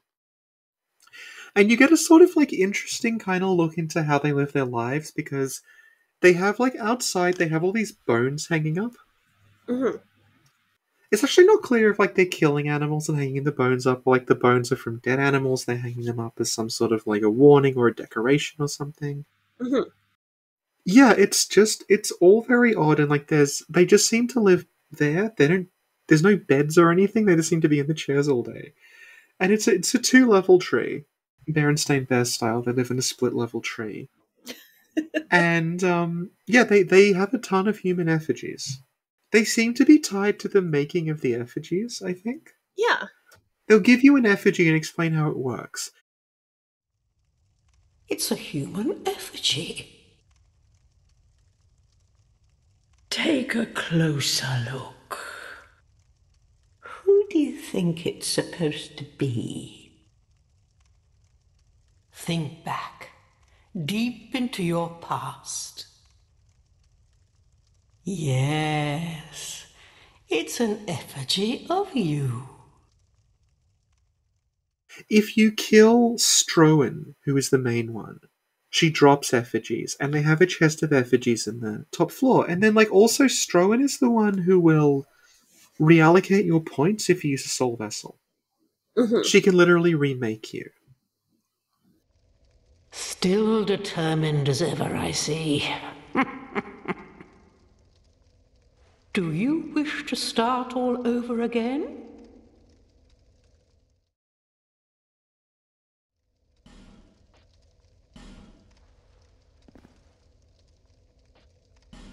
And 1.56 1.70
you 1.70 1.78
get 1.78 1.92
a 1.92 1.96
sort 1.96 2.20
of 2.20 2.36
like 2.36 2.52
interesting 2.52 3.18
kind 3.18 3.42
of 3.42 3.50
look 3.50 3.78
into 3.78 4.02
how 4.02 4.18
they 4.18 4.32
live 4.32 4.52
their 4.52 4.66
lives 4.66 5.10
because 5.10 5.62
they 6.20 6.34
have 6.34 6.60
like 6.60 6.76
outside 6.76 7.36
they 7.36 7.48
have 7.48 7.64
all 7.64 7.72
these 7.72 7.92
bones 7.92 8.48
hanging 8.48 8.78
up. 8.78 8.94
hmm 9.68 9.96
It's 11.12 11.22
actually 11.22 11.46
not 11.46 11.62
clear 11.62 11.92
if 11.92 12.00
like 12.00 12.16
they're 12.16 12.26
killing 12.26 12.68
animals 12.68 13.08
and 13.08 13.16
hanging 13.16 13.44
the 13.44 13.52
bones 13.52 13.86
up, 13.86 14.02
or 14.04 14.14
like 14.16 14.26
the 14.26 14.34
bones 14.34 14.72
are 14.72 14.76
from 14.76 14.98
dead 14.98 15.20
animals, 15.20 15.64
they're 15.64 15.76
hanging 15.76 16.06
them 16.06 16.18
up 16.18 16.40
as 16.40 16.52
some 16.52 16.70
sort 16.70 16.90
of 16.90 17.06
like 17.06 17.22
a 17.22 17.30
warning 17.30 17.76
or 17.76 17.86
a 17.86 17.94
decoration 17.94 18.60
or 18.60 18.66
something. 18.68 19.24
hmm 19.60 20.01
Yeah, 20.84 21.12
it's 21.12 21.46
just 21.46 21.84
it's 21.88 22.10
all 22.12 22.42
very 22.42 22.74
odd 22.74 22.98
and 22.98 23.08
like 23.08 23.28
there's 23.28 23.62
they 23.68 23.86
just 23.86 24.08
seem 24.08 24.28
to 24.28 24.40
live 24.40 24.66
there. 24.90 25.32
They 25.36 25.48
don't 25.48 25.68
there's 26.08 26.22
no 26.22 26.36
beds 26.36 26.76
or 26.76 26.90
anything, 26.90 27.24
they 27.24 27.36
just 27.36 27.48
seem 27.48 27.60
to 27.60 27.68
be 27.68 27.78
in 27.78 27.86
the 27.86 27.94
chairs 27.94 28.28
all 28.28 28.42
day. 28.42 28.72
And 29.38 29.52
it's 29.52 29.68
a 29.68 29.74
it's 29.74 29.94
a 29.94 29.98
two 29.98 30.28
level 30.28 30.58
tree. 30.58 31.04
Berenstain 31.48 32.06
Bear 32.06 32.24
style, 32.24 32.62
they 32.62 32.72
live 32.72 32.90
in 32.90 32.98
a 32.98 33.02
split 33.02 33.34
level 33.34 33.60
tree. 33.60 34.08
and 35.30 35.82
um 35.84 36.30
yeah, 36.46 36.64
they, 36.64 36.82
they 36.82 37.12
have 37.12 37.32
a 37.32 37.38
ton 37.38 37.68
of 37.68 37.78
human 37.78 38.08
effigies. 38.08 38.80
They 39.30 39.44
seem 39.44 39.74
to 39.74 39.84
be 39.84 39.98
tied 39.98 40.38
to 40.40 40.48
the 40.48 40.60
making 40.60 41.08
of 41.08 41.20
the 41.20 41.34
effigies, 41.34 42.02
I 42.04 42.12
think. 42.12 42.50
Yeah. 42.76 43.06
They'll 43.66 43.80
give 43.80 44.04
you 44.04 44.16
an 44.16 44.26
effigy 44.26 44.68
and 44.68 44.76
explain 44.76 45.14
how 45.14 45.30
it 45.30 45.38
works. 45.38 45.90
It's 48.08 48.30
a 48.30 48.34
human 48.34 49.00
effigy. 49.06 50.01
Take 53.12 53.54
a 53.54 53.66
closer 53.66 54.66
look. 54.72 55.18
Who 56.80 57.26
do 57.28 57.38
you 57.38 57.58
think 57.58 58.06
it's 58.06 58.26
supposed 58.26 58.96
to 58.96 59.04
be? 59.04 59.92
Think 62.10 62.64
back, 62.64 63.10
deep 63.84 64.34
into 64.34 64.62
your 64.62 64.96
past. 65.02 65.88
Yes, 68.02 69.66
it's 70.30 70.58
an 70.58 70.80
effigy 70.88 71.66
of 71.68 71.94
you. 71.94 72.48
If 75.10 75.36
you 75.36 75.52
kill 75.52 76.14
Strowen, 76.14 77.14
who 77.26 77.36
is 77.36 77.50
the 77.50 77.58
main 77.58 77.92
one, 77.92 78.20
she 78.72 78.88
drops 78.88 79.34
effigies, 79.34 79.98
and 80.00 80.14
they 80.14 80.22
have 80.22 80.40
a 80.40 80.46
chest 80.46 80.82
of 80.82 80.94
effigies 80.94 81.46
in 81.46 81.60
the 81.60 81.84
top 81.92 82.10
floor. 82.10 82.46
And 82.48 82.62
then, 82.62 82.72
like, 82.72 82.90
also, 82.90 83.24
Strowen 83.24 83.82
is 83.82 83.98
the 83.98 84.08
one 84.08 84.38
who 84.38 84.58
will 84.58 85.06
reallocate 85.78 86.46
your 86.46 86.62
points 86.62 87.10
if 87.10 87.22
you 87.22 87.32
use 87.32 87.44
a 87.44 87.50
soul 87.50 87.76
vessel. 87.76 88.18
hmm 88.96 89.20
She 89.24 89.42
can 89.42 89.54
literally 89.54 89.94
remake 89.94 90.54
you. 90.54 90.70
Still 92.90 93.62
determined 93.62 94.48
as 94.48 94.62
ever, 94.62 94.96
I 94.96 95.10
see. 95.10 95.68
Do 99.12 99.32
you 99.32 99.70
wish 99.74 100.06
to 100.06 100.16
start 100.16 100.74
all 100.74 101.06
over 101.06 101.42
again? 101.42 102.04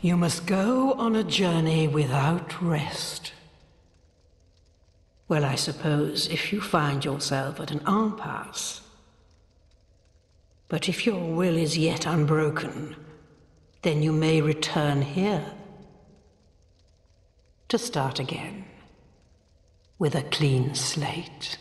You 0.02 0.16
must 0.16 0.46
go 0.46 0.94
on 0.94 1.18
a 1.18 1.26
journey 1.26 1.88
without 1.88 2.62
rest. 2.62 3.34
Well, 5.28 5.44
I 5.44 5.56
suppose 5.56 6.28
if 6.28 6.54
you 6.54 6.62
find 6.62 7.04
yourself 7.04 7.60
at 7.60 7.72
an 7.72 7.82
impasse. 7.86 8.82
But 10.70 10.88
if 10.88 11.06
your 11.06 11.36
will 11.36 11.58
is 11.58 11.78
yet 11.78 12.06
unbroken, 12.06 12.96
then 13.82 14.02
you 14.02 14.14
may 14.14 14.40
return 14.40 15.02
here 15.02 15.46
to 17.68 17.78
start 17.78 18.20
again 18.20 18.66
with 19.98 20.16
a 20.16 20.24
clean 20.24 20.76
slate. 20.76 21.58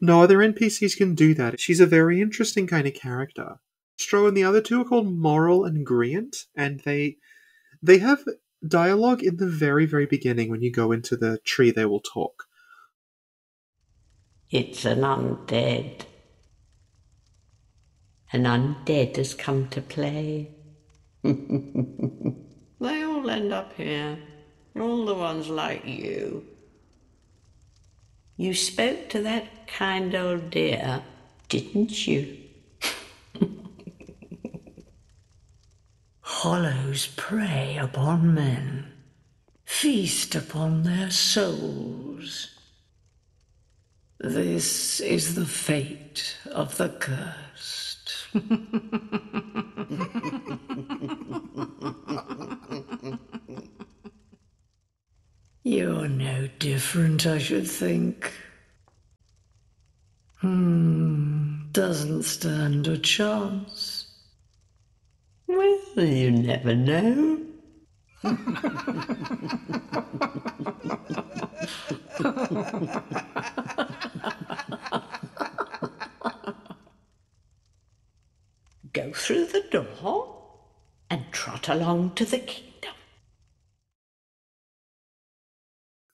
No 0.00 0.22
other 0.22 0.38
NPCs 0.38 0.96
can 0.96 1.14
do 1.14 1.34
that. 1.34 1.60
She's 1.60 1.80
a 1.80 1.86
very 1.86 2.22
interesting 2.22 2.66
kind 2.66 2.86
of 2.86 2.94
character. 2.94 3.58
Strowen 4.00 4.34
the 4.34 4.44
other 4.44 4.60
two 4.62 4.80
are 4.80 4.84
called 4.84 5.12
Morrel 5.12 5.64
and 5.64 5.84
Griant, 5.84 6.46
and 6.56 6.80
they 6.80 7.18
they 7.82 7.98
have 7.98 8.24
dialogue 8.66 9.22
in 9.22 9.36
the 9.36 9.46
very, 9.46 9.86
very 9.86 10.06
beginning 10.06 10.50
when 10.50 10.62
you 10.62 10.72
go 10.72 10.92
into 10.92 11.16
the 11.16 11.38
tree 11.44 11.70
they 11.70 11.84
will 11.84 12.00
talk. 12.00 12.44
It's 14.50 14.84
an 14.84 15.00
undead. 15.00 16.02
An 18.32 18.44
undead 18.44 19.16
has 19.16 19.34
come 19.34 19.68
to 19.68 19.80
play. 19.80 20.50
they 21.22 23.02
all 23.02 23.30
end 23.30 23.52
up 23.52 23.72
here. 23.74 24.18
All 24.78 25.04
the 25.04 25.14
ones 25.14 25.48
like 25.48 25.84
you. 25.84 26.46
You 28.36 28.54
spoke 28.54 29.08
to 29.10 29.22
that 29.22 29.66
kind 29.68 30.14
old 30.14 30.50
dear, 30.50 31.02
didn't 31.48 32.06
you? 32.06 32.39
Hollows 36.42 37.08
prey 37.16 37.76
upon 37.76 38.32
men, 38.32 38.86
feast 39.66 40.34
upon 40.34 40.84
their 40.84 41.10
souls. 41.10 42.48
This 44.18 45.00
is 45.00 45.34
the 45.34 45.44
fate 45.44 46.38
of 46.50 46.78
the 46.78 46.88
cursed. 46.88 48.14
You're 55.62 56.08
no 56.08 56.48
different, 56.58 57.26
I 57.26 57.36
should 57.36 57.68
think. 57.68 58.32
Hmm, 60.36 61.70
doesn't 61.72 62.22
stand 62.22 62.88
a 62.88 62.96
chance. 62.96 64.09
Well, 66.00 66.08
you 66.08 66.30
never 66.30 66.74
know. 66.74 67.42
Go 78.94 79.12
through 79.12 79.44
the 79.44 79.62
door 79.70 80.62
and 81.10 81.30
trot 81.32 81.68
along 81.68 82.14
to 82.14 82.24
the 82.24 82.38
kingdom. 82.38 82.94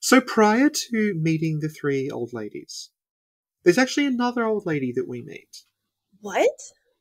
So 0.01 0.21
prior 0.21 0.69
to 0.69 1.15
meeting 1.15 1.61
the 1.61 1.69
three 1.69 2.11
old 2.11 2.33
ladies, 2.33 2.91
there's 3.63 3.79
actually 3.79 4.07
another 4.07 4.43
old 4.43 4.67
lady 4.67 4.93
that 4.97 5.07
we 5.07 5.23
meet. 5.23 5.59
What? 6.21 6.51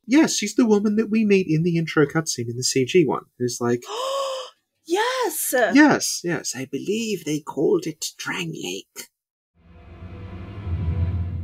Yes, 0.07 0.35
she's 0.35 0.55
the 0.55 0.65
woman 0.65 0.95
that 0.97 1.09
we 1.09 1.25
meet 1.25 1.47
in 1.49 1.63
the 1.63 1.77
intro 1.77 2.05
cutscene 2.05 2.49
in 2.49 2.57
the 2.57 2.63
CG 2.63 3.05
one, 3.05 3.25
who's 3.39 3.59
like, 3.59 3.83
yes. 4.85 5.53
Yes, 5.73 6.21
yes, 6.23 6.55
I 6.55 6.65
believe 6.65 7.25
they 7.25 7.39
called 7.39 7.87
it 7.87 8.13
Drangleic. 8.17 9.09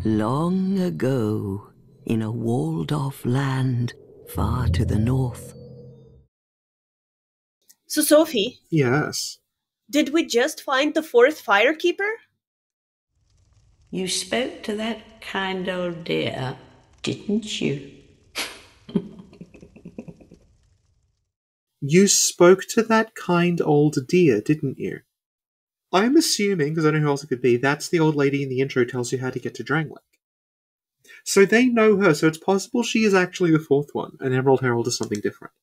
Long 0.04 0.80
ago, 0.80 1.70
in 2.06 2.22
a 2.22 2.32
walled 2.32 2.92
off 2.92 3.26
land 3.26 3.94
far 4.28 4.68
to 4.70 4.86
the 4.86 4.98
north, 4.98 5.54
So, 7.88 8.02
Sophie, 8.02 8.62
Yes. 8.70 9.40
did 9.90 10.14
we 10.14 10.26
just 10.26 10.62
find 10.64 10.94
the 10.94 11.04
fourth 11.04 11.44
firekeeper? 11.46 12.10
You 13.92 14.08
spoke 14.08 14.64
to 14.64 14.76
that 14.78 15.22
kind 15.22 15.68
old 15.70 16.06
dear, 16.06 16.58
didn't 17.04 17.60
you? 17.62 18.01
You 21.82 22.08
spoke 22.08 22.66
to 22.70 22.84
that 22.84 23.16
kind 23.16 23.60
old 23.60 23.98
dear, 24.08 24.40
didn't 24.40 24.78
you? 24.78 25.02
I'm 25.92 26.16
assuming, 26.16 26.70
because 26.70 26.86
I 26.86 26.92
don't 26.92 27.02
know 27.02 27.08
who 27.08 27.12
else 27.12 27.24
it 27.24 27.28
could 27.28 27.42
be, 27.42 27.58
that's 27.58 27.90
the 27.90 28.00
old 28.00 28.16
lady 28.16 28.44
in 28.44 28.50
the 28.50 28.62
intro 28.62 28.86
tells 28.86 29.12
you 29.12 29.18
how 29.20 29.32
to 29.32 29.40
get 29.40 29.56
to 29.56 29.64
Drangleic. 29.64 29.98
So 31.24 31.46
they 31.46 31.66
know 31.66 31.98
her, 31.98 32.14
so 32.14 32.28
it's 32.28 32.38
possible 32.38 32.84
she 32.84 33.04
is 33.04 33.14
actually 33.14 33.52
the 33.52 33.60
fourth 33.60 33.90
one, 33.94 34.18
and 34.20 34.34
Emerald 34.34 34.62
Herald 34.62 34.88
is 34.88 34.98
something 34.98 35.20
different. 35.20 35.54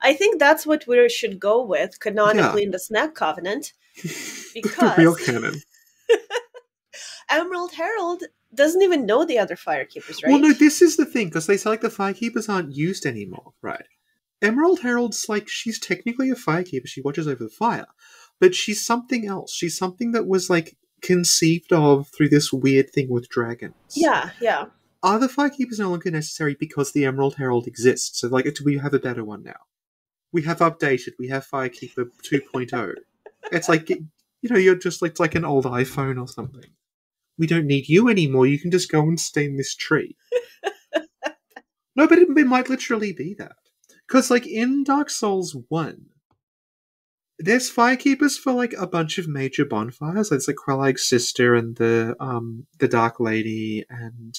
I 0.00 0.14
think 0.14 0.38
that's 0.38 0.66
what 0.66 0.86
we 0.86 1.08
should 1.08 1.40
go 1.40 1.64
with 1.64 1.98
canonically 2.00 2.62
in 2.62 2.70
the 2.70 2.78
Snack 2.78 3.14
Covenant. 3.14 3.72
the 4.02 4.50
Because 4.54 4.98
real 4.98 5.14
canon. 5.14 5.60
Emerald 7.30 7.72
Herald 7.72 8.22
doesn't 8.54 8.82
even 8.82 9.06
know 9.06 9.24
the 9.24 9.38
other 9.38 9.56
firekeepers, 9.56 10.22
right? 10.22 10.30
Well, 10.30 10.38
no, 10.38 10.52
this 10.52 10.80
is 10.80 10.96
the 10.96 11.06
thing 11.06 11.28
because 11.28 11.46
they 11.46 11.56
say 11.56 11.70
like 11.70 11.80
the 11.80 11.88
firekeepers 11.88 12.48
aren't 12.48 12.74
used 12.74 13.06
anymore, 13.06 13.52
right? 13.62 13.86
Emerald 14.44 14.80
Herald's 14.80 15.28
like 15.28 15.48
she's 15.48 15.78
technically 15.78 16.30
a 16.30 16.34
firekeeper. 16.34 16.86
She 16.86 17.00
watches 17.00 17.26
over 17.26 17.44
the 17.44 17.50
fire, 17.50 17.86
but 18.40 18.54
she's 18.54 18.84
something 18.84 19.26
else. 19.26 19.52
She's 19.54 19.76
something 19.76 20.12
that 20.12 20.26
was 20.26 20.50
like 20.50 20.76
conceived 21.00 21.72
of 21.72 22.08
through 22.08 22.28
this 22.28 22.52
weird 22.52 22.90
thing 22.90 23.08
with 23.10 23.28
dragons. 23.28 23.74
yeah, 23.94 24.30
yeah. 24.40 24.66
Are 25.02 25.18
the 25.18 25.28
firekeepers 25.28 25.78
no 25.78 25.90
longer 25.90 26.10
necessary 26.10 26.56
because 26.58 26.92
the 26.92 27.04
Emerald 27.04 27.34
Herald 27.34 27.66
exists? 27.66 28.20
So, 28.20 28.28
like, 28.28 28.46
do 28.46 28.64
we 28.64 28.78
have 28.78 28.94
a 28.94 28.98
better 28.98 29.22
one 29.22 29.42
now? 29.42 29.60
We 30.32 30.42
have 30.44 30.60
updated. 30.60 31.12
We 31.18 31.28
have 31.28 31.46
Firekeeper 31.46 32.06
2.0. 32.22 32.94
it's 33.52 33.68
like, 33.68 33.90
you 33.90 34.08
know, 34.44 34.56
you're 34.56 34.74
just 34.74 35.02
like, 35.02 35.10
it's 35.10 35.20
like 35.20 35.34
an 35.34 35.44
old 35.44 35.66
iPhone 35.66 36.18
or 36.18 36.26
something. 36.26 36.70
We 37.38 37.46
don't 37.46 37.66
need 37.66 37.86
you 37.86 38.08
anymore. 38.08 38.46
You 38.46 38.58
can 38.58 38.70
just 38.70 38.90
go 38.90 39.02
and 39.02 39.20
stay 39.20 39.44
in 39.44 39.58
this 39.58 39.74
tree. 39.74 40.16
no, 41.96 42.08
but 42.08 42.18
it, 42.18 42.28
it 42.34 42.46
might 42.46 42.70
literally 42.70 43.12
be 43.12 43.34
that. 43.34 43.56
Because, 44.06 44.30
like, 44.30 44.46
in 44.46 44.84
Dark 44.84 45.10
Souls 45.10 45.56
1, 45.68 46.06
there's 47.38 47.70
firekeepers 47.70 48.38
for 48.38 48.52
like 48.52 48.72
a 48.78 48.86
bunch 48.86 49.18
of 49.18 49.28
major 49.28 49.64
bonfires. 49.64 50.30
It's 50.30 50.46
like 50.46 50.56
Quelaag's 50.56 51.08
sister 51.08 51.54
and 51.54 51.76
the 51.76 52.16
um 52.20 52.66
the 52.78 52.88
Dark 52.88 53.18
Lady 53.18 53.84
and 53.90 54.38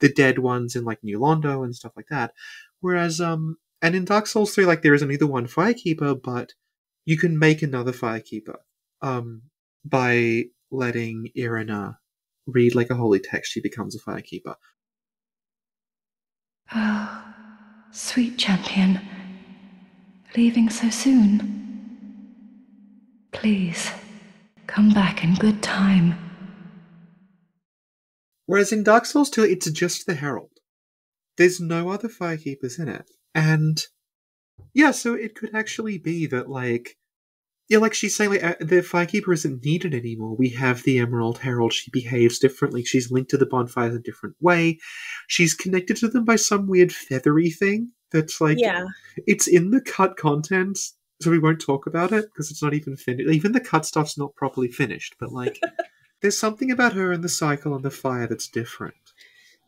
the 0.00 0.12
dead 0.12 0.38
ones 0.38 0.76
in 0.76 0.84
like 0.84 1.02
New 1.02 1.18
Londo 1.18 1.64
and 1.64 1.74
stuff 1.74 1.92
like 1.96 2.08
that. 2.10 2.32
Whereas 2.80 3.20
um 3.20 3.56
and 3.80 3.94
in 3.94 4.04
Dark 4.04 4.26
Souls 4.26 4.54
3, 4.54 4.66
like 4.66 4.82
there 4.82 4.94
is 4.94 5.02
only 5.02 5.16
the 5.16 5.26
one 5.26 5.46
firekeeper, 5.46 6.20
but 6.20 6.52
you 7.04 7.16
can 7.16 7.38
make 7.38 7.62
another 7.62 7.92
firekeeper 7.92 8.56
um 9.00 9.42
by 9.84 10.44
letting 10.70 11.30
Irina 11.34 11.98
read 12.46 12.74
like 12.74 12.90
a 12.90 12.94
holy 12.94 13.20
text, 13.20 13.52
she 13.52 13.60
becomes 13.60 13.96
a 13.96 14.00
firekeeper. 14.00 14.56
Sweet 17.90 18.38
champion. 18.38 19.00
Leaving 20.36 20.68
so 20.68 20.90
soon? 20.90 21.54
Please, 23.32 23.90
come 24.66 24.90
back 24.90 25.24
in 25.24 25.34
good 25.34 25.62
time. 25.62 26.14
Whereas 28.46 28.72
in 28.72 28.82
Dark 28.82 29.04
Souls 29.04 29.30
2, 29.30 29.44
it's 29.44 29.70
just 29.70 30.06
the 30.06 30.14
Herald. 30.14 30.50
There's 31.36 31.60
no 31.60 31.90
other 31.90 32.08
firekeepers 32.08 32.78
in 32.78 32.88
it. 32.88 33.10
And 33.34 33.82
yeah, 34.74 34.90
so 34.90 35.14
it 35.14 35.34
could 35.34 35.54
actually 35.54 35.98
be 35.98 36.26
that, 36.26 36.48
like, 36.48 36.96
yeah, 37.68 37.78
like 37.78 37.92
she's 37.94 38.16
saying, 38.16 38.30
like, 38.30 38.42
uh, 38.44 38.54
the 38.60 38.76
firekeeper 38.76 39.32
isn't 39.34 39.64
needed 39.64 39.94
anymore. 39.94 40.34
We 40.36 40.48
have 40.50 40.82
the 40.84 40.98
Emerald 40.98 41.38
Herald. 41.38 41.72
She 41.72 41.90
behaves 41.90 42.38
differently. 42.38 42.82
She's 42.84 43.10
linked 43.10 43.30
to 43.30 43.36
the 43.36 43.46
bonfires 43.46 43.92
in 43.92 43.98
a 43.98 44.02
different 44.02 44.36
way. 44.40 44.78
She's 45.26 45.54
connected 45.54 45.96
to 45.98 46.08
them 46.08 46.24
by 46.24 46.36
some 46.36 46.66
weird 46.66 46.92
feathery 46.92 47.50
thing 47.50 47.92
that's 48.10 48.40
like, 48.40 48.58
Yeah. 48.58 48.86
it's 49.26 49.46
in 49.46 49.70
the 49.70 49.82
cut 49.82 50.16
content, 50.16 50.78
so 51.20 51.30
we 51.30 51.38
won't 51.38 51.60
talk 51.60 51.86
about 51.86 52.12
it 52.12 52.24
because 52.32 52.50
it's 52.50 52.62
not 52.62 52.72
even 52.72 52.96
finished. 52.96 53.28
Even 53.28 53.52
the 53.52 53.60
cut 53.60 53.84
stuff's 53.84 54.16
not 54.16 54.34
properly 54.34 54.68
finished, 54.68 55.16
but 55.20 55.30
like, 55.30 55.60
there's 56.22 56.38
something 56.38 56.70
about 56.70 56.94
her 56.94 57.12
and 57.12 57.22
the 57.22 57.28
cycle 57.28 57.74
and 57.74 57.84
the 57.84 57.90
fire 57.90 58.26
that's 58.26 58.48
different. 58.48 58.94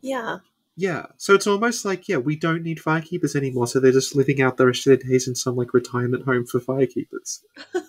Yeah. 0.00 0.38
Yeah, 0.80 1.06
so 1.18 1.34
it's 1.34 1.46
almost 1.46 1.84
like 1.84 2.08
yeah, 2.08 2.16
we 2.16 2.36
don't 2.36 2.62
need 2.62 2.78
firekeepers 2.78 3.36
anymore, 3.36 3.66
so 3.66 3.80
they're 3.80 3.92
just 3.92 4.16
living 4.16 4.40
out 4.40 4.56
the 4.56 4.64
rest 4.66 4.86
of 4.86 4.98
their 4.98 5.10
days 5.10 5.28
in 5.28 5.34
some 5.34 5.54
like 5.54 5.74
retirement 5.74 6.24
home 6.24 6.46
for 6.46 6.58
firekeepers. 6.58 7.40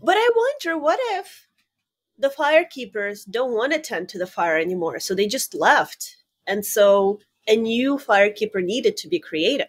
But 0.00 0.16
I 0.16 0.28
wonder 0.36 0.78
what 0.78 1.00
if 1.18 1.48
the 2.16 2.28
firekeepers 2.28 3.28
don't 3.28 3.54
want 3.54 3.72
to 3.72 3.80
tend 3.80 4.08
to 4.10 4.18
the 4.18 4.26
fire 4.26 4.56
anymore, 4.56 5.00
so 5.00 5.14
they 5.14 5.26
just 5.26 5.54
left. 5.54 6.16
And 6.46 6.64
so 6.64 7.18
a 7.48 7.56
new 7.56 7.96
firekeeper 7.96 8.62
needed 8.62 8.96
to 8.98 9.08
be 9.08 9.18
created. 9.18 9.66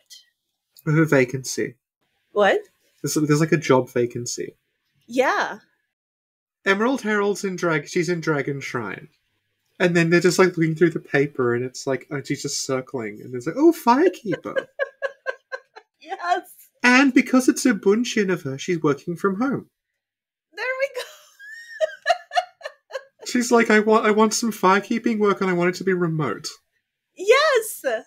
With 0.86 1.00
a 1.00 1.06
vacancy, 1.06 1.76
What? 2.34 2.60
there's, 3.02 3.16
there's 3.16 3.40
like 3.40 3.54
a 3.54 3.58
job 3.58 3.90
vacancy. 3.90 4.56
Yeah. 5.08 5.60
Emerald 6.66 7.02
Herald's 7.02 7.44
in 7.44 7.56
drag. 7.56 7.88
She's 7.88 8.10
in 8.10 8.20
Dragon 8.20 8.60
Shrine, 8.60 9.08
and 9.80 9.96
then 9.96 10.10
they're 10.10 10.20
just 10.20 10.40
like 10.40 10.58
looking 10.58 10.76
through 10.76 10.92
the 10.92 11.00
paper, 11.00 11.56
and 11.56 11.64
it's 11.66 11.86
like 11.88 12.08
oh, 12.12 12.22
she's 12.24 12.42
just 12.42 12.66
circling, 12.66 13.20
and 13.22 13.34
it's 13.36 13.48
like 13.48 13.56
oh 13.58 13.72
firekeeper, 13.74 14.56
Yes. 16.02 16.42
and 16.84 17.14
because 17.14 17.50
it's 17.50 17.66
a 17.66 17.74
bunshin 17.74 18.32
of 18.32 18.44
her, 18.44 18.58
she's 18.58 18.82
working 18.82 19.16
from 19.16 19.40
home. 19.40 19.70
There 20.56 20.66
we 20.80 20.88
go. 20.96 21.02
She's 23.28 23.52
like 23.52 23.70
I 23.72 23.80
want 23.80 24.06
I 24.06 24.12
want 24.12 24.34
some 24.34 24.52
firekeeping 24.52 25.20
work, 25.20 25.42
and 25.42 25.50
I 25.50 25.54
want 25.54 25.70
it 25.70 25.76
to 25.80 25.84
be 25.84 25.94
remote. 25.94 26.48
Yes. 27.18 27.82
Well, 27.84 28.04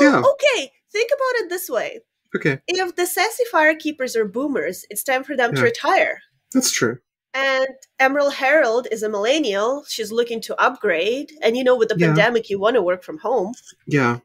Yeah. 0.00 0.18
okay. 0.20 0.70
Think 0.92 1.10
about 1.10 1.44
it 1.44 1.48
this 1.48 1.68
way. 1.70 2.00
Okay, 2.36 2.58
If 2.68 2.96
the 2.96 3.06
sassy 3.06 3.44
firekeepers 3.52 4.14
are 4.16 4.24
boomers, 4.26 4.84
it's 4.90 5.02
time 5.04 5.22
for 5.24 5.36
them 5.36 5.54
to 5.54 5.62
retire. 5.62 6.20
that's 6.52 6.70
true. 6.72 6.98
And 7.34 7.66
Emerald 7.98 8.34
Herald 8.34 8.86
is 8.92 9.02
a 9.02 9.08
millennial. 9.08 9.84
She's 9.88 10.12
looking 10.12 10.40
to 10.42 10.54
upgrade. 10.60 11.32
And 11.42 11.56
you 11.56 11.64
know, 11.64 11.76
with 11.76 11.88
the 11.88 11.96
Yeah. 11.98 12.08
pandemic, 12.08 12.48
you 12.48 12.60
want 12.60 12.76
to 12.76 12.82
work 12.82 13.02
from 13.02 13.18
home. 13.18 13.54
Yeah. 13.86 14.20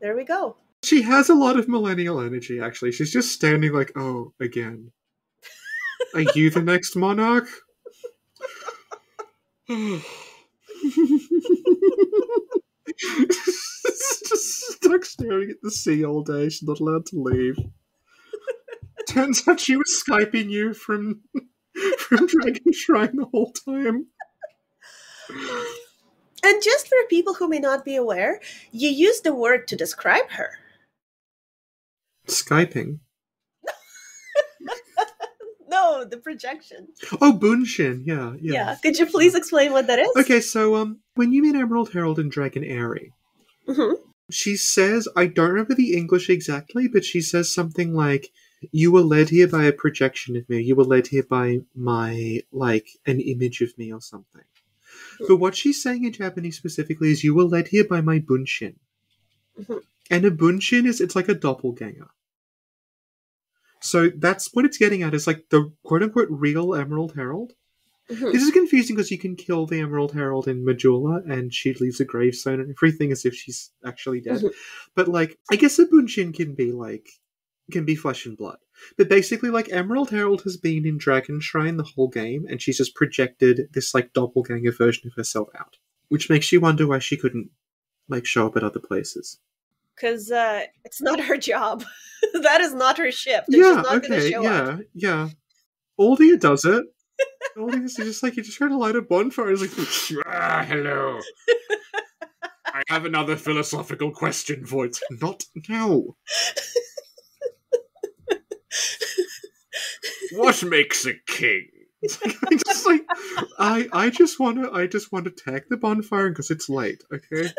There 0.00 0.14
we 0.14 0.24
go. 0.24 0.56
She 0.84 1.02
has 1.02 1.30
a 1.30 1.34
lot 1.34 1.58
of 1.58 1.68
millennial 1.68 2.20
energy, 2.20 2.60
actually. 2.60 2.92
She's 2.92 3.12
just 3.12 3.32
standing 3.32 3.72
like, 3.72 3.92
oh, 3.96 4.34
again. 4.40 4.90
Are 6.14 6.24
you 6.34 6.50
the 6.50 6.60
next 6.60 6.96
monarch? 6.96 7.48
just 12.98 14.72
stuck 14.72 15.04
staring 15.04 15.50
at 15.50 15.56
the 15.62 15.70
sea 15.70 16.04
all 16.04 16.22
day. 16.22 16.48
She's 16.48 16.62
not 16.62 16.80
allowed 16.80 17.06
to 17.06 17.20
leave. 17.20 17.56
Turns 19.08 19.46
out 19.46 19.60
she 19.60 19.76
was 19.76 20.02
Skyping 20.06 20.50
you 20.50 20.74
from 20.74 21.22
from 22.16 22.26
Dragon 22.26 22.72
Shrine 22.72 23.16
the 23.16 23.24
whole 23.26 23.52
time. 23.52 24.06
And 26.44 26.62
just 26.62 26.88
for 26.88 26.96
people 27.08 27.34
who 27.34 27.48
may 27.48 27.58
not 27.60 27.84
be 27.84 27.94
aware, 27.96 28.40
you 28.72 28.88
use 28.88 29.20
the 29.20 29.34
word 29.34 29.68
to 29.68 29.76
describe 29.76 30.28
her. 30.30 30.50
Skyping. 32.26 32.98
No, 35.68 36.04
the 36.04 36.18
projection. 36.18 36.88
Oh, 37.22 37.32
Bunshin, 37.32 38.02
yeah, 38.04 38.34
yeah. 38.42 38.52
Yeah. 38.52 38.76
Could 38.82 38.98
you 38.98 39.06
please 39.06 39.34
explain 39.34 39.72
what 39.72 39.86
that 39.86 39.98
is? 39.98 40.10
Okay, 40.18 40.40
so 40.42 40.76
um, 40.76 41.00
when 41.14 41.32
you 41.32 41.40
meet 41.40 41.54
Emerald 41.54 41.90
Herald 41.94 42.18
and 42.18 42.30
Dragon 42.30 42.62
Aerie, 42.62 43.10
Mhm. 43.66 43.94
she 44.30 44.54
says, 44.58 45.08
I 45.16 45.24
don't 45.28 45.48
remember 45.48 45.74
the 45.74 45.94
English 45.94 46.28
exactly, 46.28 46.88
but 46.88 47.06
she 47.06 47.22
says 47.22 47.54
something 47.54 47.94
like, 47.94 48.28
You 48.70 48.92
were 48.92 49.02
led 49.02 49.28
here 49.30 49.48
by 49.48 49.64
a 49.64 49.72
projection 49.72 50.36
of 50.36 50.48
me. 50.48 50.60
You 50.62 50.76
were 50.76 50.84
led 50.84 51.08
here 51.08 51.24
by 51.24 51.60
my, 51.74 52.42
like, 52.52 52.88
an 53.06 53.20
image 53.20 53.60
of 53.60 53.76
me 53.76 53.92
or 53.92 54.00
something. 54.00 54.44
But 55.26 55.36
what 55.36 55.56
she's 55.56 55.82
saying 55.82 56.04
in 56.04 56.12
Japanese 56.12 56.56
specifically 56.56 57.10
is, 57.10 57.24
You 57.24 57.34
were 57.34 57.44
led 57.44 57.68
here 57.68 57.84
by 57.84 58.00
my 58.00 58.18
bunshin. 58.18 58.76
Mhm. 59.58 59.82
And 60.10 60.24
a 60.24 60.30
bunshin 60.30 60.86
is, 60.86 61.00
it's 61.00 61.16
like 61.16 61.28
a 61.28 61.34
doppelganger. 61.34 62.08
So 63.80 64.10
that's 64.10 64.52
what 64.54 64.64
it's 64.64 64.78
getting 64.78 65.02
at, 65.02 65.14
is 65.14 65.26
like 65.26 65.48
the 65.50 65.72
quote 65.82 66.02
unquote 66.02 66.28
real 66.30 66.74
Emerald 66.74 67.14
Herald. 67.14 67.54
Mhm. 68.08 68.32
This 68.32 68.42
is 68.42 68.50
confusing 68.50 68.96
because 68.96 69.10
you 69.10 69.18
can 69.18 69.36
kill 69.36 69.66
the 69.66 69.80
Emerald 69.80 70.12
Herald 70.12 70.48
in 70.48 70.64
Majula 70.64 71.28
and 71.28 71.52
she 71.52 71.72
leaves 71.74 72.00
a 72.00 72.04
gravestone 72.04 72.60
and 72.60 72.70
everything 72.70 73.12
as 73.12 73.24
if 73.24 73.34
she's 73.34 73.70
actually 73.84 74.20
dead. 74.20 74.40
Mhm. 74.42 74.52
But 74.94 75.08
like, 75.08 75.38
I 75.50 75.56
guess 75.56 75.78
a 75.78 75.86
Bunshin 75.86 76.34
can 76.34 76.54
be 76.54 76.72
like, 76.72 77.08
can 77.70 77.84
be 77.84 77.94
flesh 77.94 78.26
and 78.26 78.36
blood. 78.36 78.58
But 78.96 79.08
basically, 79.08 79.50
like, 79.50 79.70
Emerald 79.70 80.10
Herald 80.10 80.42
has 80.42 80.56
been 80.56 80.86
in 80.86 80.98
Dragon 80.98 81.40
Shrine 81.40 81.76
the 81.76 81.84
whole 81.84 82.08
game 82.08 82.46
and 82.48 82.60
she's 82.60 82.78
just 82.78 82.94
projected 82.94 83.68
this 83.72 83.94
like 83.94 84.12
doppelganger 84.12 84.72
version 84.72 85.06
of 85.06 85.14
herself 85.14 85.48
out. 85.58 85.76
Which 86.08 86.28
makes 86.28 86.52
you 86.52 86.60
wonder 86.60 86.86
why 86.86 86.98
she 86.98 87.16
couldn't 87.16 87.50
like 88.08 88.26
show 88.26 88.46
up 88.46 88.56
at 88.56 88.64
other 88.64 88.80
places. 88.80 89.38
Because 89.94 90.30
uh, 90.30 90.62
it's 90.84 91.00
not 91.00 91.20
her 91.20 91.36
job. 91.36 91.84
that 92.42 92.60
is 92.60 92.74
not 92.74 92.98
her 92.98 93.12
shift. 93.12 93.46
yeah, 93.48 93.62
she's 93.62 93.76
not 93.76 93.84
going 93.84 94.02
to 94.02 94.16
okay, 94.16 94.30
show 94.30 94.42
yeah, 94.42 94.62
up. 94.62 94.80
yeah. 94.94 95.28
Aldia 96.00 96.40
does 96.40 96.64
it. 96.64 96.84
Aldia 97.56 97.84
is 97.84 97.94
just 97.94 98.22
like, 98.22 98.36
you're 98.36 98.44
just 98.44 98.56
trying 98.56 98.70
to 98.70 98.78
light 98.78 98.96
a 98.96 99.02
bonfire. 99.02 99.50
He's 99.50 99.60
like, 99.60 100.24
ah, 100.26 100.64
hello. 100.66 101.20
I 102.74 102.82
have 102.88 103.04
another 103.04 103.36
philosophical 103.36 104.10
question 104.10 104.64
for 104.64 104.86
it. 104.86 104.98
Not 105.10 105.44
now. 105.68 106.02
what 110.34 110.62
makes 110.64 111.06
a 111.06 111.14
king? 111.26 111.68
I 112.04 112.58
just 112.66 112.86
like, 112.86 113.02
I, 113.58 113.88
I 113.92 114.10
just 114.10 114.40
want 114.40 114.62
to, 114.62 114.72
I 114.72 114.86
just 114.86 115.12
want 115.12 115.24
to 115.26 115.30
tag 115.30 115.64
the 115.70 115.76
bonfire 115.76 116.30
because 116.30 116.50
it's 116.50 116.68
light. 116.68 117.02
Okay. 117.12 117.50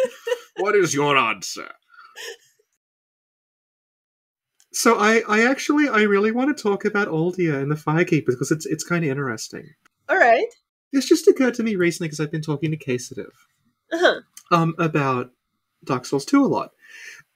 what 0.58 0.74
is 0.76 0.94
your 0.94 1.16
answer? 1.16 1.68
So 4.72 4.98
I, 4.98 5.22
I 5.26 5.46
actually, 5.46 5.88
I 5.88 6.02
really 6.02 6.32
want 6.32 6.54
to 6.54 6.62
talk 6.62 6.84
about 6.84 7.08
Aldia 7.08 7.60
and 7.62 7.70
the 7.70 7.76
Firekeepers 7.76 8.26
because 8.26 8.50
it's, 8.50 8.66
it's 8.66 8.84
kind 8.84 9.04
of 9.04 9.10
interesting. 9.10 9.70
All 10.08 10.18
right. 10.18 10.44
This 10.92 11.08
just 11.08 11.26
occurred 11.28 11.54
to 11.54 11.62
me 11.62 11.76
recently 11.76 12.08
because 12.08 12.20
I've 12.20 12.30
been 12.30 12.42
talking 12.42 12.70
to 12.70 12.76
Casetive 12.76 13.32
Uh-huh. 13.92 14.20
um, 14.52 14.74
about 14.78 15.30
Dark 15.84 16.04
Souls 16.04 16.26
2 16.26 16.44
a 16.44 16.46
lot. 16.46 16.72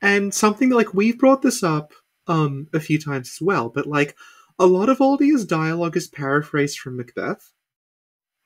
And 0.03 0.35
something 0.35 0.71
like 0.71 0.93
we've 0.93 1.19
brought 1.19 1.41
this 1.41 1.63
up 1.63 1.93
um, 2.27 2.69
a 2.75 2.81
few 2.81 2.99
times 2.99 3.31
as 3.31 3.41
well, 3.41 3.71
but 3.71 3.87
like 3.87 4.17
a 4.61 4.67
lot 4.67 4.91
of 4.91 4.99
Aldia's 4.99 5.47
dialogue 5.47 5.97
is 5.97 6.07
paraphrased 6.07 6.79
from 6.79 6.99
Macbeth. 6.99 7.51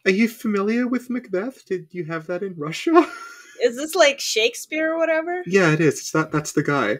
Are 0.07 0.13
you 0.13 0.29
familiar 0.29 0.87
with 0.87 1.11
Macbeth? 1.11 1.67
Did 1.67 1.89
you 1.91 2.05
have 2.05 2.29
that 2.29 2.43
in 2.43 2.55
Russia? 2.57 3.11
Is 3.63 3.77
this 3.77 3.95
like 3.95 4.21
Shakespeare 4.21 4.93
or 4.93 4.99
whatever? 4.99 5.43
yeah, 5.47 5.73
it 5.73 5.81
is. 5.81 5.95
It's 6.01 6.11
that 6.13 6.31
that's 6.31 6.53
the 6.53 6.63
guy. 6.63 6.99